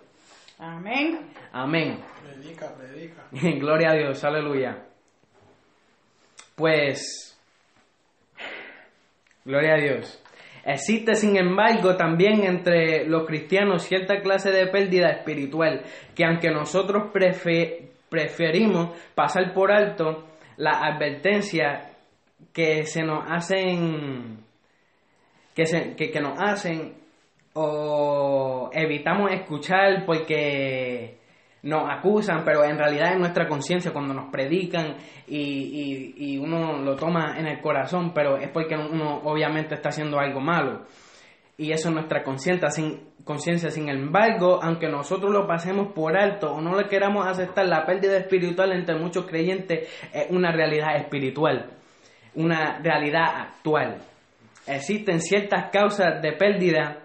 Amén. 0.60 1.20
Amén. 1.54 2.00
Predica, 2.22 2.74
predica. 2.76 3.24
Gloria 3.60 3.92
a 3.92 3.94
Dios, 3.94 4.24
aleluya. 4.24 4.86
Pues, 6.56 7.38
gloria 9.44 9.74
a 9.74 9.78
Dios. 9.78 10.22
Existe, 10.66 11.16
sin 11.16 11.38
embargo, 11.38 11.96
también 11.96 12.44
entre 12.44 13.06
los 13.08 13.28
cristianos 13.28 13.84
cierta 13.84 14.22
clase 14.22 14.52
de 14.52 14.66
pérdida 14.68 15.10
espiritual 15.12 15.84
que 16.16 16.26
aunque 16.26 16.50
nosotros 16.50 17.12
preferimos 18.10 18.98
pasar 19.14 19.54
por 19.54 19.72
alto 19.72 20.26
la 20.58 20.72
advertencia 20.72 21.92
que 22.52 22.86
se 22.86 23.04
nos 23.04 23.30
hacen 23.30 24.40
que, 25.54 25.66
se, 25.68 25.96
que, 25.96 26.10
que 26.10 26.20
nos 26.20 26.40
hacen 26.40 26.96
o 27.54 28.70
evitamos 28.74 29.32
escuchar 29.32 30.04
porque 30.06 31.18
nos 31.66 31.90
acusan, 31.90 32.44
pero 32.46 32.64
en 32.64 32.78
realidad 32.78 33.14
es 33.14 33.20
nuestra 33.20 33.48
conciencia 33.48 33.92
cuando 33.92 34.14
nos 34.14 34.32
predican 34.32 34.98
y, 35.28 36.14
y, 36.16 36.38
uno 36.38 36.78
lo 36.78 36.96
toma 36.96 37.40
en 37.40 37.48
el 37.48 37.60
corazón, 37.60 38.14
pero 38.14 38.38
es 38.38 38.50
porque 38.50 38.76
uno 38.76 39.22
obviamente 39.24 39.74
está 39.74 39.90
haciendo 39.90 40.20
algo 40.20 40.40
malo. 40.40 40.84
Y 41.58 41.72
eso 41.72 41.90
es 41.90 41.96
nuestra 41.96 42.22
conciencia, 42.22 42.70
sin, 42.70 43.10
conciencia. 43.24 43.72
Sin 43.72 43.90
embargo, 43.90 44.60
aunque 44.62 44.88
nosotros 44.88 45.34
lo 45.34 45.48
pasemos 45.48 45.92
por 45.92 46.16
alto 46.16 46.54
o 46.54 46.62
no 46.62 46.80
le 46.80 46.88
queramos 46.88 47.26
aceptar, 47.26 47.66
la 47.66 47.84
pérdida 47.84 48.18
espiritual 48.18 48.72
entre 48.72 49.00
muchos 49.00 49.26
creyentes 49.26 49.90
es 50.14 50.28
una 50.30 50.52
realidad 50.52 50.96
espiritual, 50.98 51.72
una 52.36 52.78
realidad 52.78 53.26
actual. 53.42 54.04
Existen 54.68 55.20
ciertas 55.20 55.72
causas 55.72 56.22
de 56.22 56.32
pérdida 56.34 57.00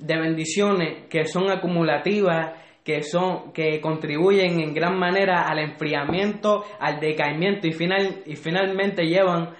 de 0.00 0.18
bendiciones 0.18 1.06
que 1.08 1.24
son 1.26 1.50
acumulativas 1.52 2.61
que 2.84 3.02
son 3.02 3.52
que 3.52 3.80
contribuyen 3.80 4.60
en 4.60 4.74
gran 4.74 4.98
manera 4.98 5.42
al 5.42 5.58
enfriamiento, 5.58 6.64
al 6.80 6.98
decaimiento 7.00 7.66
y 7.66 7.72
final 7.72 8.22
y 8.26 8.36
finalmente 8.36 9.04
llevan 9.04 9.54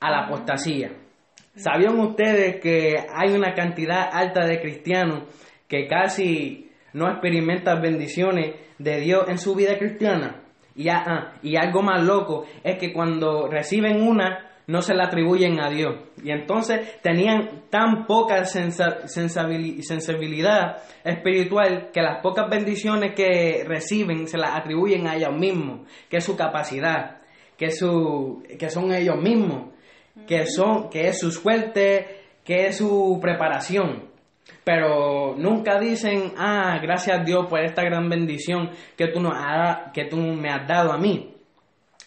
a 0.00 0.10
la 0.10 0.26
apostasía. 0.26 0.92
¿Sabían 1.54 1.98
ustedes 1.98 2.60
que 2.60 2.96
hay 3.14 3.32
una 3.32 3.54
cantidad 3.54 4.08
alta 4.12 4.46
de 4.46 4.60
cristianos 4.60 5.24
que 5.68 5.86
casi 5.86 6.70
no 6.92 7.10
experimentan 7.10 7.80
bendiciones 7.80 8.54
de 8.78 9.00
Dios 9.00 9.28
en 9.28 9.38
su 9.38 9.54
vida 9.54 9.78
cristiana? 9.78 10.42
Y, 10.74 10.88
ah, 10.88 11.34
y 11.42 11.56
algo 11.56 11.82
más 11.82 12.02
loco 12.02 12.46
es 12.64 12.78
que 12.78 12.92
cuando 12.92 13.48
reciben 13.48 14.00
una, 14.02 14.51
no 14.66 14.82
se 14.82 14.94
la 14.94 15.04
atribuyen 15.04 15.60
a 15.60 15.70
Dios. 15.70 15.96
Y 16.22 16.30
entonces 16.30 17.00
tenían 17.02 17.64
tan 17.70 18.06
poca 18.06 18.44
sensibilidad 18.44 20.76
espiritual 21.04 21.90
que 21.92 22.02
las 22.02 22.22
pocas 22.22 22.48
bendiciones 22.48 23.14
que 23.14 23.64
reciben 23.66 24.28
se 24.28 24.38
las 24.38 24.56
atribuyen 24.56 25.06
a 25.06 25.16
ellos 25.16 25.36
mismos, 25.36 25.80
que 26.08 26.18
es 26.18 26.24
su 26.24 26.36
capacidad, 26.36 27.20
que, 27.56 27.70
su, 27.70 28.42
que 28.58 28.70
son 28.70 28.92
ellos 28.92 29.16
mismos, 29.16 29.70
que, 30.26 30.46
son, 30.46 30.90
que 30.90 31.08
es 31.08 31.18
su 31.18 31.30
suerte, 31.30 32.20
que 32.44 32.66
es 32.66 32.76
su 32.76 33.18
preparación. 33.20 34.10
Pero 34.64 35.34
nunca 35.36 35.78
dicen, 35.78 36.32
ah, 36.36 36.78
gracias 36.82 37.20
a 37.20 37.24
Dios 37.24 37.46
por 37.48 37.60
esta 37.60 37.82
gran 37.82 38.08
bendición 38.08 38.70
que 38.96 39.08
tú, 39.08 39.20
nos 39.20 39.34
que 39.92 40.04
tú 40.04 40.16
me 40.16 40.50
has 40.50 40.68
dado 40.68 40.92
a 40.92 40.98
mí. 40.98 41.31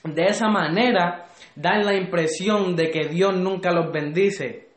De 0.06 0.26
esa 0.26 0.48
manera, 0.50 1.26
dan 1.56 1.86
la 1.86 1.96
impresión 1.96 2.76
de 2.76 2.92
que 2.92 3.08
Dios 3.08 3.36
nunca 3.36 3.72
los 3.72 3.92
bendice. 3.92 4.68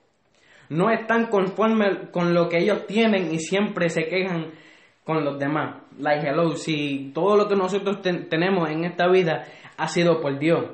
No 0.70 0.90
están 0.90 1.26
conformes 1.26 2.10
con 2.10 2.34
lo 2.34 2.48
que 2.48 2.58
ellos 2.58 2.86
tienen 2.86 3.32
y 3.32 3.38
siempre 3.38 3.88
se 3.88 4.04
quejan 4.04 4.52
con 5.04 5.24
los 5.24 5.38
demás. 5.38 5.82
Like 5.98 6.28
hello, 6.28 6.54
si 6.54 7.10
todo 7.14 7.36
lo 7.36 7.48
que 7.48 7.56
nosotros 7.56 8.00
tenemos 8.02 8.70
en 8.70 8.84
esta 8.84 9.08
vida 9.08 9.44
ha 9.76 9.88
sido 9.88 10.20
por 10.20 10.38
Dios 10.38 10.64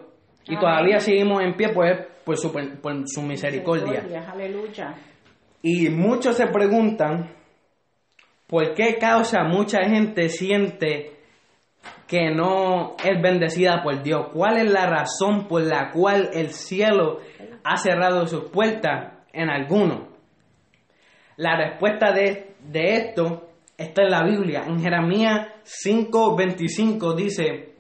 y 0.47 0.57
todavía 0.59 0.99
seguimos 1.01 1.43
en 1.43 1.55
pie, 1.55 1.69
pues 1.73 2.07
por 2.25 2.37
su, 2.37 2.53
por 2.53 3.03
su 3.07 3.23
misericordia. 3.23 4.05
Aleluya. 4.31 4.95
Y 5.63 5.89
muchos 5.89 6.37
se 6.37 6.47
preguntan 6.49 7.31
por 8.47 8.75
qué 8.75 8.99
causa 8.99 9.45
mucha 9.45 9.85
gente 9.85 10.29
siente 10.29 11.13
que 12.07 12.31
no 12.31 12.97
es 13.03 13.21
bendecida 13.23 13.83
por 13.83 14.03
Dios? 14.03 14.29
¿Cuál 14.33 14.59
es 14.59 14.71
la 14.71 14.87
razón 14.87 15.49
por 15.49 15.63
la 15.63 15.91
cual 15.91 16.31
el 16.33 16.51
cielo 16.51 17.21
ha 17.63 17.77
cerrado 17.77 18.27
sus 18.27 18.51
puertas 18.51 19.15
en 19.33 19.51
alguno? 19.51 20.09
La 21.37 21.57
respuesta 21.57 22.13
de, 22.13 22.55
de 22.61 22.95
esto 22.95 23.49
está 23.77 24.03
en 24.03 24.11
la 24.11 24.25
Biblia. 24.25 24.65
En 24.67 24.81
Jeremías 24.81 25.49
5:25 25.65 27.15
dice, 27.15 27.75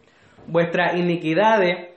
vuestras 0.46 0.96
iniquidades 0.96 1.90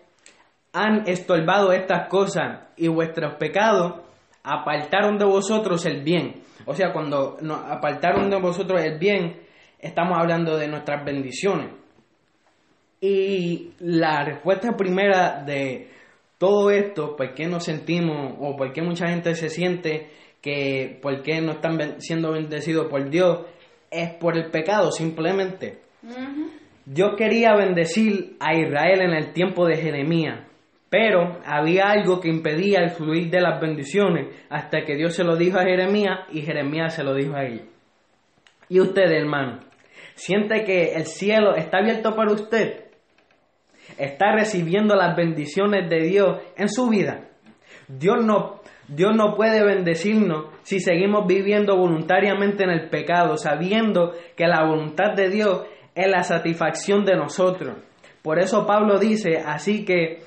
han 0.73 1.07
estorbado 1.07 1.71
estas 1.71 2.07
cosas 2.07 2.67
y 2.75 2.87
vuestros 2.87 3.35
pecados 3.35 4.01
apartaron 4.43 5.17
de 5.17 5.25
vosotros 5.25 5.85
el 5.85 6.03
bien. 6.03 6.43
O 6.65 6.73
sea, 6.73 6.93
cuando 6.93 7.37
nos 7.41 7.59
apartaron 7.65 8.29
de 8.29 8.39
vosotros 8.39 8.81
el 8.83 8.99
bien, 8.99 9.41
estamos 9.79 10.17
hablando 10.17 10.57
de 10.57 10.67
nuestras 10.67 11.03
bendiciones. 11.03 11.69
Y 12.99 13.73
la 13.79 14.23
respuesta 14.23 14.75
primera 14.75 15.43
de 15.43 15.89
todo 16.37 16.71
esto, 16.71 17.15
por 17.15 17.33
qué 17.33 17.47
nos 17.47 17.63
sentimos 17.63 18.35
o 18.39 18.55
por 18.55 18.73
qué 18.73 18.81
mucha 18.81 19.07
gente 19.07 19.35
se 19.35 19.49
siente 19.49 20.09
que 20.41 20.99
por 21.01 21.21
qué 21.23 21.41
no 21.41 21.53
están 21.53 21.99
siendo 21.99 22.31
bendecidos 22.31 22.87
por 22.87 23.09
Dios, 23.09 23.45
es 23.91 24.13
por 24.15 24.37
el 24.37 24.49
pecado 24.51 24.91
simplemente. 24.91 25.79
Dios 26.85 27.11
quería 27.17 27.55
bendecir 27.55 28.37
a 28.39 28.55
Israel 28.55 29.01
en 29.01 29.13
el 29.13 29.33
tiempo 29.33 29.65
de 29.65 29.77
Jeremías, 29.77 30.47
pero 30.89 31.39
había 31.45 31.89
algo 31.89 32.21
que 32.21 32.29
impedía 32.29 32.79
el 32.79 32.91
fluir 32.91 33.29
de 33.29 33.41
las 33.41 33.59
bendiciones 33.59 34.27
hasta 34.49 34.83
que 34.85 34.95
Dios 34.95 35.13
se 35.13 35.23
lo 35.23 35.35
dijo 35.35 35.59
a 35.59 35.63
Jeremías 35.63 36.19
y 36.31 36.41
Jeremías 36.41 36.93
se 36.93 37.03
lo 37.03 37.13
dijo 37.13 37.35
a 37.35 37.43
él. 37.43 37.63
¿Y 38.69 38.79
usted, 38.79 39.11
hermano? 39.11 39.59
¿Siente 40.15 40.63
que 40.63 40.93
el 40.93 41.05
cielo 41.05 41.55
está 41.55 41.79
abierto 41.79 42.15
para 42.15 42.31
usted? 42.31 42.86
Está 43.97 44.31
recibiendo 44.31 44.95
las 44.95 45.15
bendiciones 45.15 45.89
de 45.89 46.01
Dios 46.01 46.39
en 46.55 46.69
su 46.69 46.89
vida. 46.89 47.29
Dios 47.87 48.23
no, 48.23 48.61
Dios 48.87 49.15
no 49.15 49.35
puede 49.35 49.63
bendecirnos 49.63 50.45
si 50.63 50.79
seguimos 50.79 51.25
viviendo 51.27 51.77
voluntariamente 51.77 52.63
en 52.63 52.69
el 52.69 52.89
pecado, 52.89 53.37
sabiendo 53.37 54.13
que 54.35 54.47
la 54.47 54.65
voluntad 54.65 55.13
de 55.15 55.29
Dios 55.29 55.63
es 55.95 56.07
la 56.07 56.23
satisfacción 56.23 57.05
de 57.05 57.15
nosotros. 57.15 57.77
Por 58.21 58.39
eso 58.39 58.65
Pablo 58.65 58.99
dice, 58.99 59.37
así 59.45 59.85
que, 59.85 60.19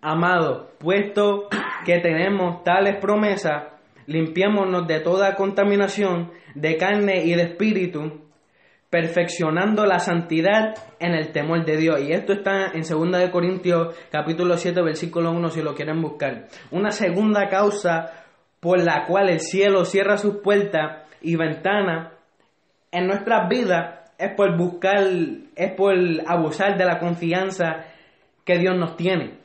amado, 0.00 0.70
puesto 0.78 1.48
que 1.84 2.00
tenemos 2.00 2.64
tales 2.64 2.96
promesas, 3.00 3.64
limpiémonos 4.06 4.86
de 4.86 5.00
toda 5.00 5.34
contaminación 5.34 6.32
de 6.54 6.76
carne 6.76 7.24
y 7.24 7.34
de 7.34 7.42
espíritu, 7.42 8.22
perfeccionando 8.92 9.86
la 9.86 10.00
santidad 10.00 10.74
en 11.00 11.14
el 11.14 11.32
temor 11.32 11.64
de 11.64 11.78
Dios. 11.78 11.98
Y 12.02 12.12
esto 12.12 12.34
está 12.34 12.72
en 12.74 12.82
2 12.82 13.22
de 13.22 13.30
Corintios 13.30 13.96
capítulo 14.10 14.58
7 14.58 14.82
versículo 14.82 15.30
1 15.32 15.48
si 15.48 15.62
lo 15.62 15.74
quieren 15.74 16.02
buscar. 16.02 16.48
Una 16.70 16.90
segunda 16.90 17.48
causa 17.48 18.26
por 18.60 18.84
la 18.84 19.06
cual 19.06 19.30
el 19.30 19.40
cielo 19.40 19.86
cierra 19.86 20.18
sus 20.18 20.42
puertas 20.42 21.10
y 21.22 21.36
ventanas 21.36 22.12
en 22.90 23.06
nuestras 23.06 23.48
vidas 23.48 24.12
es 24.18 24.34
por 24.36 24.58
buscar, 24.58 24.98
es 25.56 25.72
por 25.74 25.94
abusar 26.26 26.76
de 26.76 26.84
la 26.84 26.98
confianza 26.98 27.86
que 28.44 28.58
Dios 28.58 28.76
nos 28.76 28.98
tiene. 28.98 29.38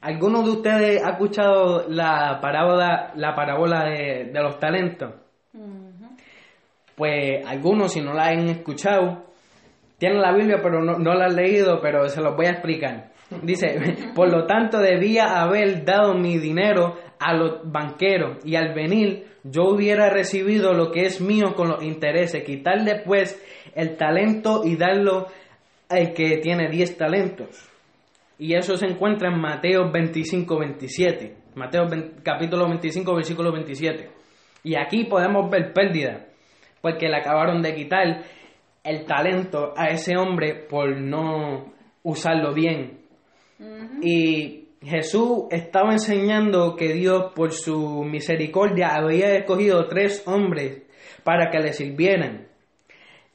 ¿Alguno 0.00 0.42
de 0.44 0.50
ustedes 0.50 1.04
ha 1.04 1.10
escuchado 1.10 1.84
la 1.90 2.38
parábola, 2.40 3.12
la 3.16 3.34
parábola 3.34 3.84
de, 3.84 4.30
los 4.32 4.58
talentos? 4.58 5.12
Pues 6.98 7.46
algunos 7.46 7.92
si 7.92 8.02
no 8.02 8.12
la 8.12 8.26
han 8.26 8.48
escuchado, 8.48 9.24
tienen 9.96 10.20
la 10.20 10.34
Biblia 10.34 10.58
pero 10.62 10.82
no, 10.82 11.14
la 11.14 11.26
han 11.26 11.36
leído, 11.36 11.80
pero 11.80 12.08
se 12.08 12.20
los 12.20 12.36
voy 12.36 12.46
a 12.46 12.50
explicar. 12.50 13.12
Dice, 13.42 13.78
por 14.14 14.30
lo 14.30 14.44
tanto 14.46 14.78
debía 14.78 15.40
haber 15.40 15.84
dado 15.84 16.14
mi 16.14 16.36
dinero 16.38 16.98
a 17.20 17.34
los 17.34 17.60
banqueros 17.70 18.44
y 18.44 18.56
al 18.56 18.74
venir 18.74 19.26
yo 19.44 19.68
hubiera 19.68 20.10
recibido 20.10 20.74
lo 20.74 20.90
que 20.90 21.02
es 21.02 21.20
mío 21.20 21.54
con 21.54 21.68
los 21.68 21.82
intereses, 21.82 22.44
quitarle 22.44 23.02
pues 23.06 23.40
el 23.74 23.96
talento 23.96 24.62
y 24.64 24.76
darlo 24.76 25.28
al 25.88 26.12
que 26.12 26.38
tiene 26.38 26.68
10 26.68 26.96
talentos. 26.96 27.70
Y 28.38 28.54
eso 28.54 28.76
se 28.76 28.86
encuentra 28.86 29.30
en 29.30 29.40
Mateo 29.40 29.90
25, 29.90 30.58
27. 30.58 31.36
Mateo 31.54 31.86
capítulo 32.22 32.68
25, 32.68 33.14
versículo 33.14 33.52
27. 33.52 34.10
Y 34.62 34.76
aquí 34.76 35.04
podemos 35.04 35.50
ver 35.50 35.72
pérdida, 35.72 36.27
porque 36.80 37.08
le 37.08 37.16
acabaron 37.16 37.62
de 37.62 37.74
quitar 37.74 38.22
el 38.84 39.04
talento 39.04 39.74
a 39.76 39.88
ese 39.88 40.16
hombre 40.16 40.54
por 40.54 40.96
no 40.96 41.72
usarlo 42.02 42.54
bien. 42.54 43.00
Y 44.02 44.68
Jesús 44.82 45.46
estaba 45.50 45.92
enseñando 45.92 46.76
que 46.76 46.92
Dios 46.92 47.32
por 47.34 47.52
su 47.52 48.04
misericordia 48.04 48.94
había 48.94 49.34
escogido 49.34 49.86
tres 49.88 50.22
hombres 50.26 50.82
para 51.24 51.50
que 51.50 51.58
le 51.58 51.72
sirvieran 51.72 52.46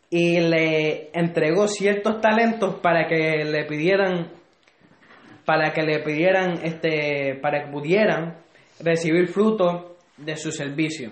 y 0.09 0.39
le 0.39 1.09
entregó 1.13 1.67
ciertos 1.67 2.21
talentos 2.21 2.75
para 2.75 3.07
que 3.07 3.43
le 3.45 3.65
pidieran 3.65 4.31
para 5.43 5.73
que 5.73 5.81
le 5.81 5.99
pidieran 5.99 6.59
este 6.63 7.35
para 7.41 7.65
que 7.65 7.71
pudieran 7.71 8.37
recibir 8.79 9.27
fruto 9.27 9.97
de 10.17 10.37
su 10.37 10.51
servicio. 10.51 11.11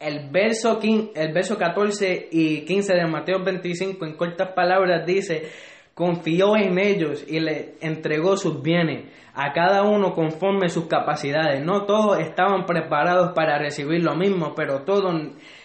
El 0.00 0.30
verso, 0.30 0.78
el 0.82 1.32
verso 1.32 1.58
14 1.58 2.28
y 2.30 2.64
15 2.64 2.94
de 2.94 3.06
Mateo 3.06 3.42
25 3.42 4.04
en 4.04 4.16
cortas 4.16 4.52
palabras 4.52 5.04
dice 5.04 5.50
confió 5.98 6.56
en 6.56 6.78
ellos 6.78 7.24
y 7.26 7.40
le 7.40 7.74
entregó 7.80 8.36
sus 8.36 8.62
bienes 8.62 9.12
a 9.34 9.52
cada 9.52 9.82
uno 9.82 10.14
conforme 10.14 10.68
sus 10.68 10.86
capacidades. 10.86 11.60
No 11.64 11.86
todos 11.86 12.20
estaban 12.20 12.66
preparados 12.66 13.32
para 13.32 13.58
recibir 13.58 14.04
lo 14.04 14.14
mismo, 14.14 14.54
pero 14.54 14.82
todos 14.82 15.12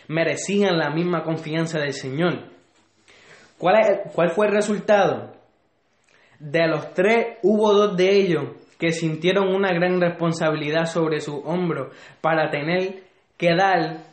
merecían 0.08 0.80
la 0.80 0.90
misma 0.90 1.22
confianza 1.22 1.78
del 1.80 1.94
Señor. 1.94 2.46
¿Cuál, 3.60 4.10
cuál 4.16 4.32
fue 4.32 4.48
el 4.48 4.54
resultado? 4.54 5.36
De 6.40 6.68
los 6.68 6.96
tres 6.96 7.38
hubo 7.44 7.72
dos 7.72 7.96
de 7.96 8.10
ellos 8.10 8.44
que 8.80 8.92
sintieron 8.92 9.50
una 9.50 9.72
gran 9.72 10.02
responsabilidad 10.02 10.86
sobre 10.86 11.20
su 11.20 11.38
hombro 11.42 11.92
para 12.22 12.50
tener 12.50 13.04
que 13.38 13.56
dar 13.56 14.12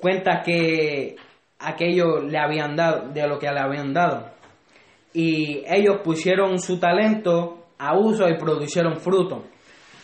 cuenta 0.00 0.42
que 0.44 1.16
aquello 1.58 2.20
le 2.20 2.38
habían 2.38 2.74
dado, 2.76 3.08
de 3.10 3.26
lo 3.26 3.38
que 3.38 3.50
le 3.50 3.60
habían 3.60 3.92
dado 3.92 4.40
y 5.12 5.62
ellos 5.66 5.98
pusieron 6.04 6.58
su 6.58 6.78
talento 6.78 7.66
a 7.78 7.98
uso 7.98 8.28
y 8.28 8.36
produjeron 8.36 8.96
fruto. 8.96 9.44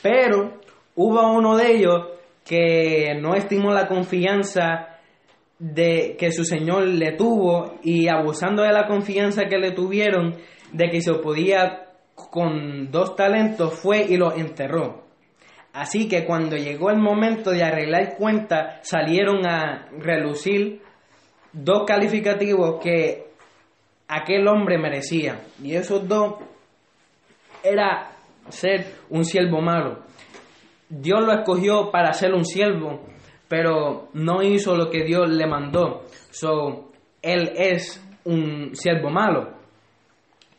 Pero 0.02 0.60
hubo 0.94 1.32
uno 1.32 1.56
de 1.56 1.72
ellos 1.72 2.08
que 2.44 3.14
no 3.20 3.34
estimó 3.34 3.72
la 3.72 3.86
confianza 3.86 4.98
de 5.58 6.16
que 6.18 6.32
su 6.32 6.44
Señor 6.44 6.86
le 6.86 7.12
tuvo 7.12 7.78
y 7.82 8.08
abusando 8.08 8.62
de 8.62 8.72
la 8.72 8.86
confianza 8.86 9.46
que 9.48 9.58
le 9.58 9.72
tuvieron 9.72 10.36
de 10.72 10.90
que 10.90 11.00
se 11.00 11.14
podía 11.14 11.86
con 12.14 12.90
dos 12.90 13.16
talentos 13.16 13.74
fue 13.74 14.04
y 14.08 14.16
los 14.16 14.36
enterró. 14.36 15.05
Así 15.76 16.08
que 16.08 16.24
cuando 16.24 16.56
llegó 16.56 16.88
el 16.88 16.96
momento 16.96 17.50
de 17.50 17.62
arreglar 17.62 18.16
cuenta 18.16 18.80
salieron 18.80 19.46
a 19.46 19.90
relucir 19.98 20.80
dos 21.52 21.84
calificativos 21.86 22.80
que 22.82 23.26
aquel 24.08 24.48
hombre 24.48 24.78
merecía. 24.78 25.42
Y 25.62 25.74
esos 25.74 26.08
dos 26.08 26.36
era 27.62 28.10
ser 28.48 28.86
un 29.10 29.26
siervo 29.26 29.60
malo. 29.60 29.98
Dios 30.88 31.22
lo 31.22 31.32
escogió 31.32 31.90
para 31.90 32.14
ser 32.14 32.32
un 32.32 32.46
siervo, 32.46 33.04
pero 33.46 34.08
no 34.14 34.42
hizo 34.42 34.76
lo 34.76 34.88
que 34.88 35.04
Dios 35.04 35.28
le 35.28 35.46
mandó. 35.46 36.04
So, 36.30 36.90
él 37.20 37.52
es 37.54 38.02
un 38.24 38.74
siervo 38.74 39.10
malo. 39.10 39.50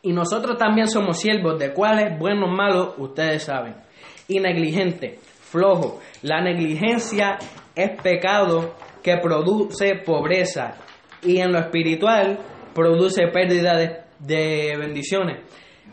Y 0.00 0.12
nosotros 0.12 0.56
también 0.56 0.86
somos 0.86 1.18
siervos, 1.18 1.58
de 1.58 1.72
cuáles, 1.72 2.16
buenos 2.20 2.56
malos, 2.56 2.94
ustedes 2.98 3.42
saben. 3.42 3.87
Y 4.28 4.40
negligente, 4.40 5.18
flojo. 5.40 6.00
La 6.22 6.42
negligencia 6.42 7.38
es 7.74 8.00
pecado 8.02 8.74
que 9.02 9.16
produce 9.16 9.96
pobreza. 10.04 10.76
Y 11.22 11.38
en 11.38 11.52
lo 11.52 11.58
espiritual, 11.58 12.38
produce 12.74 13.26
pérdida 13.28 14.04
de, 14.18 14.76
bendiciones, 14.76 15.40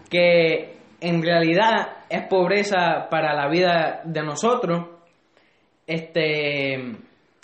que 0.10 0.76
en 1.02 1.24
realidad 1.24 2.04
es 2.10 2.28
pobreza 2.28 3.08
para 3.10 3.34
la 3.34 3.50
vida 3.50 4.02
de 4.04 4.22
nosotros. 4.22 4.90
Este, 5.88 6.96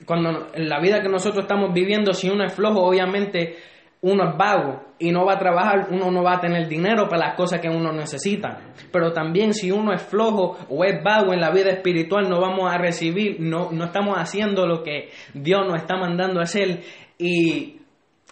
cuando 0.05 0.49
la 0.55 0.79
vida 0.79 1.01
que 1.01 1.09
nosotros 1.09 1.43
estamos 1.43 1.73
viviendo, 1.73 2.13
si 2.13 2.29
uno 2.29 2.43
es 2.45 2.53
flojo, 2.53 2.81
obviamente 2.81 3.55
uno 4.01 4.31
es 4.31 4.37
vago 4.37 4.81
y 4.97 5.11
no 5.11 5.25
va 5.25 5.33
a 5.33 5.39
trabajar, 5.39 5.87
uno 5.91 6.09
no 6.09 6.23
va 6.23 6.33
a 6.35 6.39
tener 6.39 6.67
dinero 6.67 7.07
para 7.07 7.27
las 7.27 7.35
cosas 7.35 7.61
que 7.61 7.69
uno 7.69 7.91
necesita. 7.91 8.59
Pero 8.91 9.13
también 9.13 9.53
si 9.53 9.71
uno 9.71 9.93
es 9.93 10.01
flojo 10.01 10.57
o 10.69 10.83
es 10.83 11.03
vago 11.03 11.33
en 11.33 11.39
la 11.39 11.51
vida 11.51 11.69
espiritual, 11.69 12.27
no 12.29 12.39
vamos 12.39 12.71
a 12.71 12.77
recibir, 12.77 13.39
no, 13.39 13.71
no 13.71 13.85
estamos 13.85 14.17
haciendo 14.17 14.65
lo 14.65 14.83
que 14.83 15.09
Dios 15.33 15.61
nos 15.67 15.77
está 15.77 15.97
mandando 15.97 16.39
a 16.39 16.43
hacer 16.43 16.81
y 17.17 17.77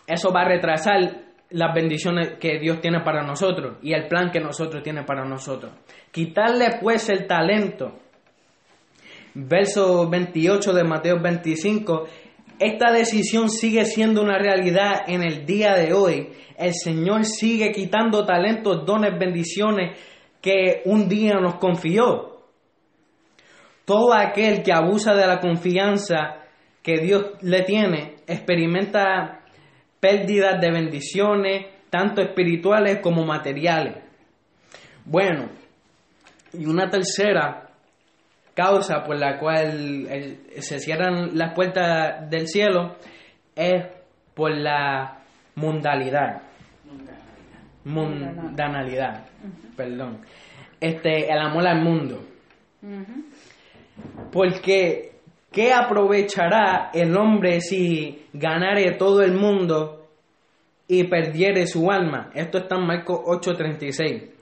eso 0.07 0.31
va 0.33 0.41
a 0.41 0.49
retrasar 0.49 1.29
las 1.51 1.73
bendiciones 1.73 2.37
que 2.39 2.59
Dios 2.59 2.79
tiene 2.81 3.01
para 3.01 3.23
nosotros 3.23 3.77
y 3.81 3.93
el 3.93 4.07
plan 4.07 4.31
que 4.31 4.39
nosotros 4.39 4.81
tiene 4.83 5.03
para 5.03 5.25
nosotros. 5.25 5.71
Quitarle 6.11 6.77
pues 6.81 7.09
el 7.09 7.27
talento. 7.27 7.93
Verso 9.35 10.09
28 10.09 10.73
de 10.73 10.83
Mateo 10.83 11.19
25. 11.21 12.07
Esta 12.59 12.91
decisión 12.91 13.49
sigue 13.49 13.85
siendo 13.85 14.21
una 14.21 14.37
realidad 14.37 15.03
en 15.07 15.23
el 15.23 15.45
día 15.45 15.75
de 15.75 15.93
hoy. 15.93 16.29
El 16.57 16.73
Señor 16.73 17.23
sigue 17.23 17.71
quitando 17.71 18.25
talentos, 18.25 18.85
dones, 18.85 19.17
bendiciones 19.17 19.97
que 20.41 20.81
un 20.83 21.07
día 21.07 21.35
nos 21.39 21.55
confió. 21.55 22.41
Todo 23.85 24.13
aquel 24.13 24.61
que 24.61 24.73
abusa 24.73 25.15
de 25.15 25.25
la 25.25 25.39
confianza 25.39 26.35
que 26.83 26.97
Dios 26.97 27.31
le 27.41 27.61
tiene 27.63 28.17
experimenta 28.27 29.39
pérdidas 30.01 30.59
de 30.59 30.71
bendiciones, 30.71 31.65
tanto 31.89 32.21
espirituales 32.21 32.99
como 33.01 33.25
materiales. 33.25 34.03
Bueno, 35.05 35.49
y 36.53 36.65
una 36.65 36.89
tercera 36.89 37.68
causa 38.59 39.03
por 39.03 39.17
la 39.17 39.39
cual 39.39 40.07
se 40.59 40.79
cierran 40.79 41.37
las 41.37 41.53
puertas 41.53 42.29
del 42.29 42.47
cielo 42.47 42.95
es 43.55 43.85
por 44.33 44.51
la 44.51 45.19
mundalidad. 45.55 46.41
Mundanalidad. 47.85 49.25
Perdón. 49.77 50.19
Este, 50.79 51.31
el 51.31 51.39
amor 51.39 51.67
al 51.67 51.81
mundo. 51.81 52.21
Porque 54.31 55.09
¿Qué 55.51 55.73
aprovechará 55.73 56.91
el 56.93 57.17
hombre 57.17 57.59
si 57.59 58.27
ganare 58.33 58.91
todo 58.97 59.23
el 59.23 59.33
mundo 59.33 60.05
y 60.87 61.05
perdiere 61.05 61.65
su 61.65 61.89
alma? 61.89 62.29
Esto 62.35 62.59
está 62.59 62.75
en 62.75 62.85
Marcos 62.85 63.21
8:36. 63.25 64.38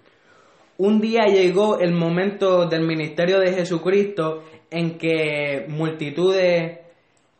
Un 0.77 1.01
día 1.01 1.25
llegó 1.25 1.79
el 1.79 1.93
momento 1.93 2.67
del 2.67 2.85
ministerio 2.85 3.39
de 3.39 3.53
Jesucristo 3.53 4.43
en 4.69 4.97
que 4.97 5.65
multitudes 5.69 6.79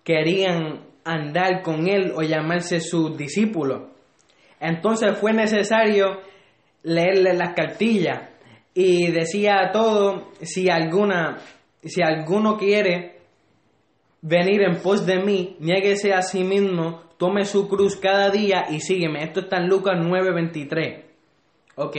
querían 0.04 0.86
andar 1.04 1.62
con 1.62 1.88
él 1.88 2.14
o 2.16 2.24
llamarse 2.24 2.80
sus 2.80 3.16
discípulos. 3.16 3.84
Entonces 4.60 5.18
fue 5.20 5.34
necesario 5.34 6.22
leerle 6.84 7.36
las 7.36 7.54
cartillas 7.54 8.30
y 8.74 9.12
decía 9.12 9.60
a 9.60 9.72
todo 9.72 10.32
si 10.42 10.70
alguna 10.70 11.38
si 11.84 12.02
alguno 12.02 12.58
quiere 12.58 13.18
venir 14.22 14.62
en 14.64 14.82
pos 14.82 15.06
de 15.06 15.20
mí, 15.20 15.56
niéguese 15.60 16.14
a 16.14 16.22
sí 16.22 16.44
mismo, 16.44 17.04
tome 17.18 17.46
su 17.46 17.68
cruz 17.68 17.96
cada 17.96 18.30
día 18.30 18.66
y 18.70 18.80
sígueme. 18.80 19.24
Esto 19.24 19.42
está 19.42 19.58
en 19.58 19.68
Lucas 19.68 19.96
9:23. 20.00 21.04
Ok. 21.76 21.98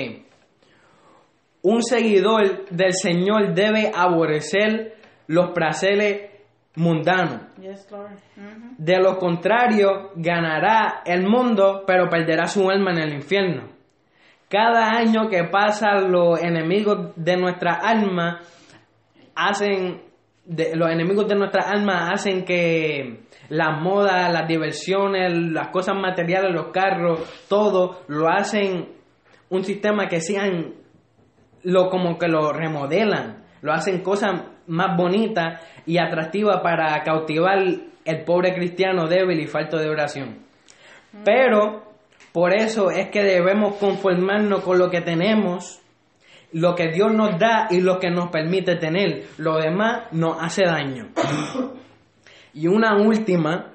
Un 1.63 1.83
seguidor 1.83 2.67
del 2.71 2.93
Señor 2.93 3.55
debe 3.55 3.91
aborrecer 3.95 4.95
los 5.27 5.51
placeres 5.51 6.31
mundanos. 6.77 7.43
De 8.79 8.99
lo 8.99 9.17
contrario, 9.19 10.13
ganará 10.15 11.03
el 11.05 11.27
mundo, 11.27 11.83
pero 11.87 12.09
perderá 12.09 12.47
su 12.47 12.69
alma 12.71 12.93
en 12.93 12.99
el 12.99 13.15
infierno. 13.15 13.69
Cada 14.49 14.93
año 14.93 15.29
que 15.29 15.45
pasa, 15.45 16.01
los 16.01 16.43
enemigos 16.43 17.13
de 17.17 17.37
nuestra 17.37 17.75
alma 17.75 18.41
hacen 19.35 20.09
los 20.49 20.91
enemigos 20.91 21.29
de 21.29 21.35
nuestra 21.35 21.69
alma 21.69 22.11
hacen 22.11 22.45
que 22.45 23.21
la 23.51 23.73
moda, 23.73 24.31
las 24.31 24.49
diversiones, 24.49 25.33
las 25.53 25.69
cosas 25.69 25.95
materiales, 25.95 26.55
los 26.55 26.73
carros, 26.73 27.47
todo 27.49 28.01
lo 28.09 28.29
hacen 28.29 28.89
un 29.51 29.65
sistema 29.65 30.07
que 30.09 30.21
sean 30.21 30.75
lo 31.63 31.91
como 31.91 32.19
que 32.19 32.29
lo 32.29 32.53
remodelan, 32.53 33.45
lo 33.63 33.73
hacen 33.73 34.03
cosas 34.03 34.43
más 34.67 34.97
bonita 34.97 35.61
y 35.87 35.99
atractiva 35.99 36.63
para 36.63 37.03
cautivar 37.03 37.59
el 38.05 38.25
pobre 38.25 38.55
cristiano 38.55 39.07
débil 39.07 39.41
y 39.41 39.47
falto 39.47 39.79
de 39.79 39.89
oración. 39.89 40.39
Pero 41.25 41.89
por 42.33 42.55
eso 42.55 42.91
es 42.91 43.09
que 43.09 43.23
debemos 43.23 43.77
conformarnos 43.77 44.63
con 44.63 44.79
lo 44.79 44.91
que 44.91 45.01
tenemos, 45.01 45.81
lo 46.53 46.75
que 46.75 46.89
Dios 46.89 47.13
nos 47.13 47.39
da 47.39 47.67
y 47.71 47.81
lo 47.81 47.99
que 47.99 48.11
nos 48.11 48.31
permite 48.31 48.77
tener. 48.77 49.25
Lo 49.39 49.57
demás 49.57 50.13
nos 50.13 50.41
hace 50.41 50.65
daño. 50.65 51.09
Y 52.55 52.67
una 52.67 52.97
última, 52.97 53.75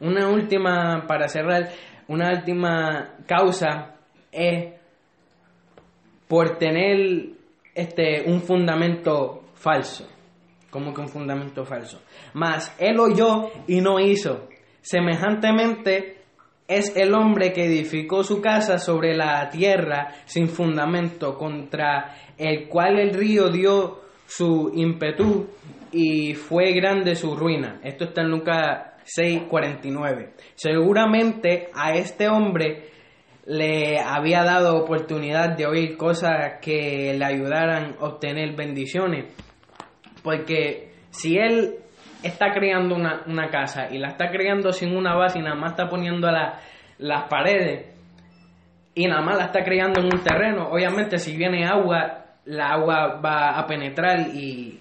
una 0.00 0.28
última, 0.28 1.06
para 1.06 1.28
cerrar, 1.28 1.70
una 2.08 2.30
última 2.30 3.14
causa 3.26 3.94
es 4.30 4.74
por 6.32 6.56
tener 6.56 7.26
este, 7.74 8.22
un 8.24 8.40
fundamento 8.40 9.42
falso. 9.52 10.08
Como 10.70 10.94
que 10.94 11.02
un 11.02 11.08
fundamento 11.08 11.66
falso. 11.66 12.00
Más 12.32 12.74
él 12.78 12.98
oyó 13.00 13.50
y 13.66 13.82
no 13.82 14.00
hizo. 14.00 14.48
Semejantemente 14.80 16.22
es 16.66 16.96
el 16.96 17.12
hombre 17.12 17.52
que 17.52 17.66
edificó 17.66 18.24
su 18.24 18.40
casa 18.40 18.78
sobre 18.78 19.14
la 19.14 19.50
tierra 19.50 20.14
sin 20.24 20.48
fundamento, 20.48 21.36
contra 21.36 22.14
el 22.38 22.66
cual 22.66 22.98
el 22.98 23.12
río 23.12 23.50
dio 23.50 24.00
su 24.24 24.72
ímpetu 24.74 25.48
y 25.92 26.32
fue 26.32 26.72
grande 26.72 27.14
su 27.14 27.36
ruina. 27.36 27.78
Esto 27.84 28.04
está 28.04 28.22
en 28.22 28.30
Lucas 28.30 28.92
6:49. 29.04 30.30
Seguramente 30.54 31.68
a 31.74 31.92
este 31.92 32.26
hombre 32.26 32.88
le 33.46 33.98
había 34.00 34.44
dado 34.44 34.76
oportunidad 34.76 35.56
de 35.56 35.66
oír 35.66 35.96
cosas 35.96 36.58
que 36.60 37.14
le 37.16 37.24
ayudaran 37.24 37.96
a 38.00 38.04
obtener 38.04 38.54
bendiciones. 38.54 39.34
Porque 40.22 40.92
si 41.10 41.36
él 41.36 41.76
está 42.22 42.52
creando 42.52 42.94
una, 42.94 43.22
una, 43.26 43.48
casa 43.48 43.88
y 43.90 43.98
la 43.98 44.08
está 44.08 44.30
creando 44.30 44.72
sin 44.72 44.96
una 44.96 45.16
base 45.16 45.40
y 45.40 45.42
nada 45.42 45.56
más 45.56 45.72
está 45.72 45.88
poniendo 45.88 46.30
la, 46.30 46.60
las 46.98 47.24
paredes 47.24 47.92
y 48.94 49.06
nada 49.06 49.22
más 49.22 49.36
la 49.38 49.44
está 49.46 49.64
creando 49.64 50.00
en 50.00 50.06
un 50.06 50.22
terreno, 50.22 50.68
obviamente 50.70 51.18
si 51.18 51.36
viene 51.36 51.66
agua, 51.66 52.24
la 52.44 52.68
agua 52.70 53.20
va 53.20 53.58
a 53.58 53.66
penetrar 53.66 54.20
y 54.34 54.80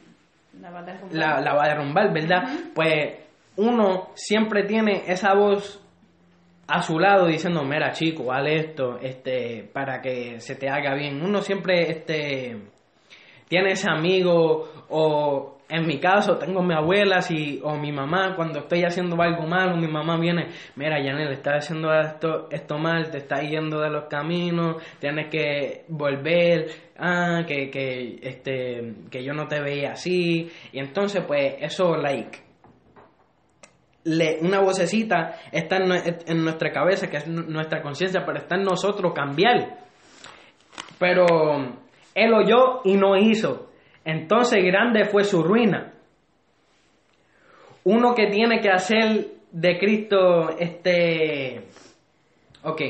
la 0.60 0.69
va 0.69 0.80
a 0.80 0.84
derrumbar, 0.84 1.41
la, 1.43 1.54
va 1.54 1.63
a 1.63 1.67
derrumbar 1.67 2.13
¿verdad? 2.13 2.43
Pues 2.76 3.15
uno 3.56 4.10
siempre 4.13 4.63
tiene 4.63 5.04
esa 5.08 5.34
voz 5.34 5.80
a 6.67 6.82
su 6.82 7.00
lado 7.00 7.28
diciendo, 7.28 7.63
mira 7.63 7.91
chico, 7.91 8.26
vale 8.26 8.56
esto, 8.56 8.97
este, 9.02 9.69
para 9.74 10.02
que 10.02 10.39
se 10.39 10.56
te 10.56 10.69
haga 10.69 10.93
bien. 10.95 11.21
Uno 11.21 11.41
siempre 11.41 11.89
este, 11.89 12.58
tiene 13.47 13.71
ese 13.71 13.89
amigo 13.91 14.86
o 14.89 15.58
en 15.71 15.88
mi 15.88 16.00
caso, 16.00 16.38
tengo 16.38 16.62
mi 16.62 16.74
abuela 16.74 17.21
si, 17.21 17.62
o 17.63 17.78
mi 17.78 17.93
mamá, 17.93 18.36
cuando 18.36 18.60
estoy 18.60 18.84
haciendo 18.84 19.15
algo 19.21 19.47
malo, 19.47 19.78
mi 19.78 19.88
mamá 19.88 20.17
viene, 20.17 20.50
mira, 20.76 21.02
Yanel, 21.02 21.32
estás 21.32 21.63
haciendo 21.63 21.93
esto, 21.93 22.50
esto 22.52 22.78
mal, 22.78 23.10
te 23.10 23.19
estás 23.19 23.41
yendo 23.50 23.80
de 23.80 23.89
los 23.89 24.06
caminos, 24.10 24.84
tienes 25.00 25.30
que 25.30 25.86
volver, 25.88 26.67
ah, 26.97 27.43
que, 27.47 27.69
que, 27.69 28.19
este, 28.21 28.95
que 29.10 29.24
yo 29.24 29.34
no 29.34 29.47
te 29.47 29.62
veía 29.62 29.93
así. 29.93 30.52
Y 30.74 30.80
entonces, 30.80 31.24
pues, 31.26 31.56
eso, 31.62 31.95
like, 31.95 32.50
le, 34.03 34.39
una 34.41 34.59
vocecita 34.59 35.35
está 35.51 35.77
en, 35.77 35.91
en 36.25 36.43
nuestra 36.43 36.71
cabeza, 36.71 37.09
que 37.09 37.17
es 37.17 37.27
nuestra 37.27 37.81
conciencia, 37.81 38.23
pero 38.25 38.39
está 38.39 38.55
en 38.55 38.63
nosotros 38.63 39.13
cambiar. 39.13 39.77
Pero 40.97 41.25
él 42.13 42.33
oyó 42.33 42.81
y 42.83 42.95
no 42.95 43.15
hizo. 43.17 43.71
Entonces 44.03 44.63
grande 44.63 45.05
fue 45.05 45.23
su 45.23 45.43
ruina. 45.43 45.93
Uno 47.83 48.13
que 48.13 48.27
tiene 48.27 48.59
que 48.59 48.69
hacer 48.69 49.27
de 49.51 49.77
Cristo 49.77 50.49
este... 50.57 51.67
Ok. 52.63 52.81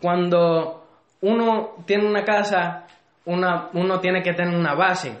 Cuando 0.00 0.86
uno 1.20 1.76
tiene 1.86 2.06
una 2.06 2.24
casa, 2.24 2.86
una, 3.24 3.68
uno 3.72 4.00
tiene 4.00 4.22
que 4.22 4.32
tener 4.32 4.54
una 4.54 4.74
base. 4.74 5.12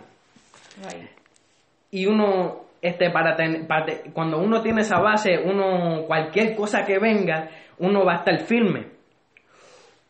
Y 1.90 2.06
uno, 2.06 2.62
este, 2.82 3.10
para, 3.10 3.36
para 3.66 3.86
cuando 4.12 4.38
uno 4.38 4.60
tiene 4.60 4.82
esa 4.82 5.00
base, 5.00 5.38
uno, 5.42 6.02
cualquier 6.06 6.54
cosa 6.54 6.84
que 6.84 6.98
venga, 6.98 7.48
uno 7.78 8.04
va 8.04 8.14
a 8.14 8.16
estar 8.16 8.38
firme 8.40 8.92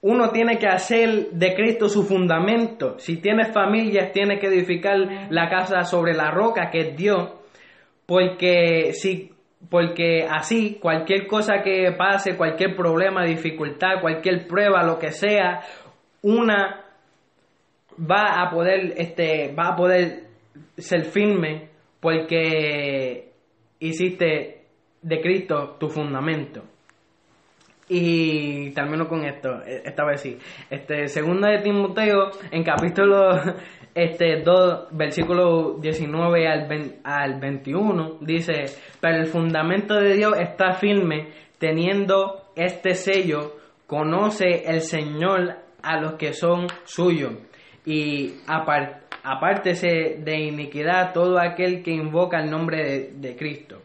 uno 0.02 0.30
tiene 0.30 0.58
que 0.58 0.66
hacer 0.66 1.30
de 1.30 1.54
Cristo 1.54 1.88
su 1.88 2.02
fundamento. 2.02 2.98
Si 2.98 3.18
tienes 3.18 3.52
familias, 3.52 4.10
tiene 4.12 4.38
que 4.40 4.48
edificar 4.48 4.98
la 5.30 5.48
casa 5.48 5.84
sobre 5.84 6.12
la 6.12 6.32
roca 6.32 6.70
que 6.70 6.80
es 6.80 6.96
Dios. 6.96 7.30
Porque, 8.04 8.92
si, 8.94 9.30
porque 9.70 10.26
así, 10.28 10.78
cualquier 10.80 11.28
cosa 11.28 11.62
que 11.62 11.92
pase, 11.96 12.36
cualquier 12.36 12.74
problema, 12.74 13.24
dificultad, 13.24 14.00
cualquier 14.00 14.48
prueba, 14.48 14.82
lo 14.82 14.98
que 14.98 15.12
sea, 15.12 15.60
una 16.22 16.84
va 17.96 18.42
a 18.42 18.50
poder, 18.50 18.94
este, 18.96 19.54
va 19.54 19.68
a 19.68 19.76
poder 19.76 20.24
ser 20.78 21.04
firme 21.04 21.68
porque 22.02 23.30
hiciste 23.78 24.64
de 25.02 25.20
Cristo 25.20 25.76
tu 25.78 25.88
fundamento. 25.88 26.64
Y 27.88 28.70
termino 28.72 29.06
con 29.06 29.24
esto, 29.24 29.62
e, 29.64 29.82
esta 29.84 30.04
vez 30.04 30.20
sí. 30.20 30.36
Este, 30.68 31.06
segunda 31.06 31.48
de 31.50 31.58
Timoteo, 31.62 32.30
en 32.50 32.64
capítulo 32.64 33.40
este, 33.94 34.42
2, 34.42 34.88
versículo 34.90 35.78
19 35.80 36.48
al, 36.48 36.96
al 37.04 37.38
21, 37.38 38.18
dice, 38.20 38.64
pero 39.00 39.18
el 39.18 39.26
fundamento 39.26 39.94
de 39.94 40.14
Dios 40.14 40.34
está 40.40 40.72
firme, 40.72 41.28
teniendo 41.58 42.50
este 42.56 42.94
sello, 42.94 43.58
conoce 43.86 44.64
el 44.66 44.80
Señor 44.80 45.54
a 45.82 46.00
los 46.00 46.14
que 46.14 46.32
son 46.32 46.66
suyos, 46.84 47.34
y 47.84 48.34
apártese 48.46 50.16
de 50.18 50.40
iniquidad 50.40 51.12
todo 51.12 51.38
aquel 51.38 51.82
que 51.82 51.92
invoca 51.92 52.40
el 52.40 52.50
nombre 52.50 52.82
de, 52.82 53.12
de 53.14 53.36
Cristo. 53.36 53.82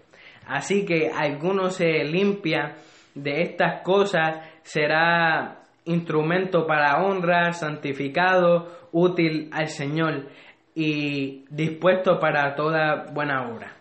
Así 0.48 0.86
que 0.86 1.12
alguno 1.14 1.70
se 1.70 2.04
limpia 2.04 2.76
de 3.14 3.42
estas 3.42 3.82
cosas 3.82 4.40
será 4.64 5.60
instrumento 5.86 6.68
para 6.68 7.04
honra, 7.04 7.54
santificado, 7.54 8.90
útil 8.92 9.50
al 9.54 9.68
Señor 9.68 10.28
y 10.76 11.46
dispuesto 11.50 12.20
para 12.20 12.56
toda 12.56 13.06
buena 13.14 13.50
obra. 13.50 13.74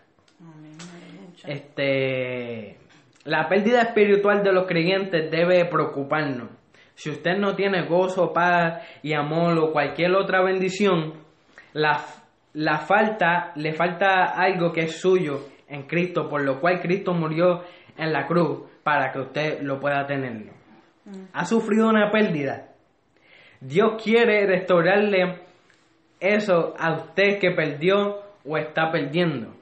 Este, 1.44 2.78
la 3.24 3.48
pérdida 3.48 3.82
espiritual 3.82 4.42
de 4.42 4.52
los 4.52 4.66
creyentes 4.66 5.30
debe 5.30 5.64
preocuparnos. 5.66 6.48
Si 6.96 7.10
usted 7.10 7.36
no 7.36 7.54
tiene 7.54 7.82
gozo, 7.82 8.32
paz 8.32 8.82
y 9.02 9.12
amor 9.12 9.58
o 9.58 9.70
cualquier 9.70 10.14
otra 10.14 10.42
bendición, 10.42 11.12
la, 11.74 12.02
la 12.54 12.78
falta, 12.78 13.52
le 13.54 13.74
falta 13.74 14.24
algo 14.24 14.72
que 14.72 14.84
es 14.84 14.98
suyo 14.98 15.40
en 15.68 15.82
Cristo, 15.82 16.28
por 16.28 16.42
lo 16.42 16.58
cual 16.58 16.80
Cristo 16.80 17.12
murió 17.12 17.62
en 17.98 18.12
la 18.12 18.26
cruz 18.26 18.62
para 18.82 19.12
que 19.12 19.20
usted 19.20 19.60
lo 19.60 19.78
pueda 19.78 20.06
tener. 20.06 20.52
Ha 21.34 21.44
sufrido 21.44 21.88
una 21.88 22.10
pérdida. 22.10 22.68
Dios 23.60 24.02
quiere 24.02 24.46
restaurarle 24.46 25.40
eso 26.18 26.74
a 26.78 26.92
usted 26.92 27.38
que 27.38 27.50
perdió 27.50 28.22
o 28.44 28.56
está 28.56 28.90
perdiendo. 28.90 29.55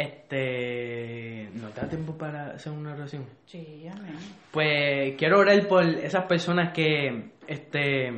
Este, 0.00 1.50
¿no 1.52 1.68
da 1.72 1.86
tiempo 1.86 2.16
para 2.16 2.52
hacer 2.52 2.72
una 2.72 2.94
oración? 2.94 3.26
Sí, 3.44 3.86
amén. 3.86 4.14
Pues 4.50 5.14
quiero 5.18 5.40
orar 5.40 5.68
por 5.68 5.84
esas 5.84 6.24
personas 6.24 6.72
que, 6.72 7.32
este, 7.46 8.10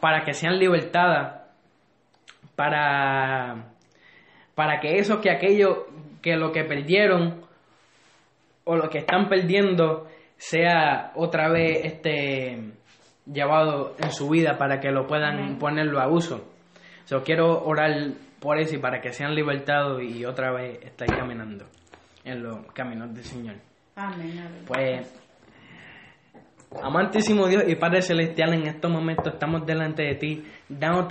para 0.00 0.24
que 0.24 0.34
sean 0.34 0.58
libertadas, 0.58 1.42
para, 2.56 3.66
para 4.56 4.80
que 4.80 4.98
eso, 4.98 5.20
que 5.20 5.30
aquello 5.30 5.86
que 6.20 6.34
lo 6.34 6.50
que 6.50 6.64
perdieron 6.64 7.40
o 8.64 8.74
lo 8.74 8.90
que 8.90 8.98
están 8.98 9.28
perdiendo 9.28 10.08
sea 10.38 11.12
otra 11.14 11.52
vez 11.52 11.84
este 11.84 12.72
llevado 13.32 13.94
en 14.02 14.10
su 14.10 14.28
vida 14.28 14.58
para 14.58 14.80
que 14.80 14.90
lo 14.90 15.06
puedan 15.06 15.56
ponerlo 15.60 16.00
a 16.00 16.08
uso. 16.08 16.57
Yo 17.10 17.22
quiero 17.22 17.64
orar 17.64 17.90
por 18.38 18.58
eso 18.58 18.76
y 18.76 18.78
para 18.78 19.00
que 19.00 19.12
sean 19.12 19.34
libertados 19.34 20.02
y 20.02 20.24
otra 20.24 20.52
vez 20.52 20.78
estar 20.84 21.08
caminando 21.08 21.64
en 22.24 22.42
los 22.42 22.66
caminos 22.72 23.14
del 23.14 23.24
Señor. 23.24 23.56
Amén. 23.96 24.64
Pues, 24.66 25.10
amantísimo 26.82 27.46
Dios 27.48 27.64
y 27.66 27.74
Padre 27.76 28.02
Celestial, 28.02 28.52
en 28.54 28.66
estos 28.66 28.90
momentos 28.90 29.32
estamos 29.32 29.64
delante 29.64 30.02
de 30.02 30.14
ti. 30.16 30.44
Danos 30.68 31.08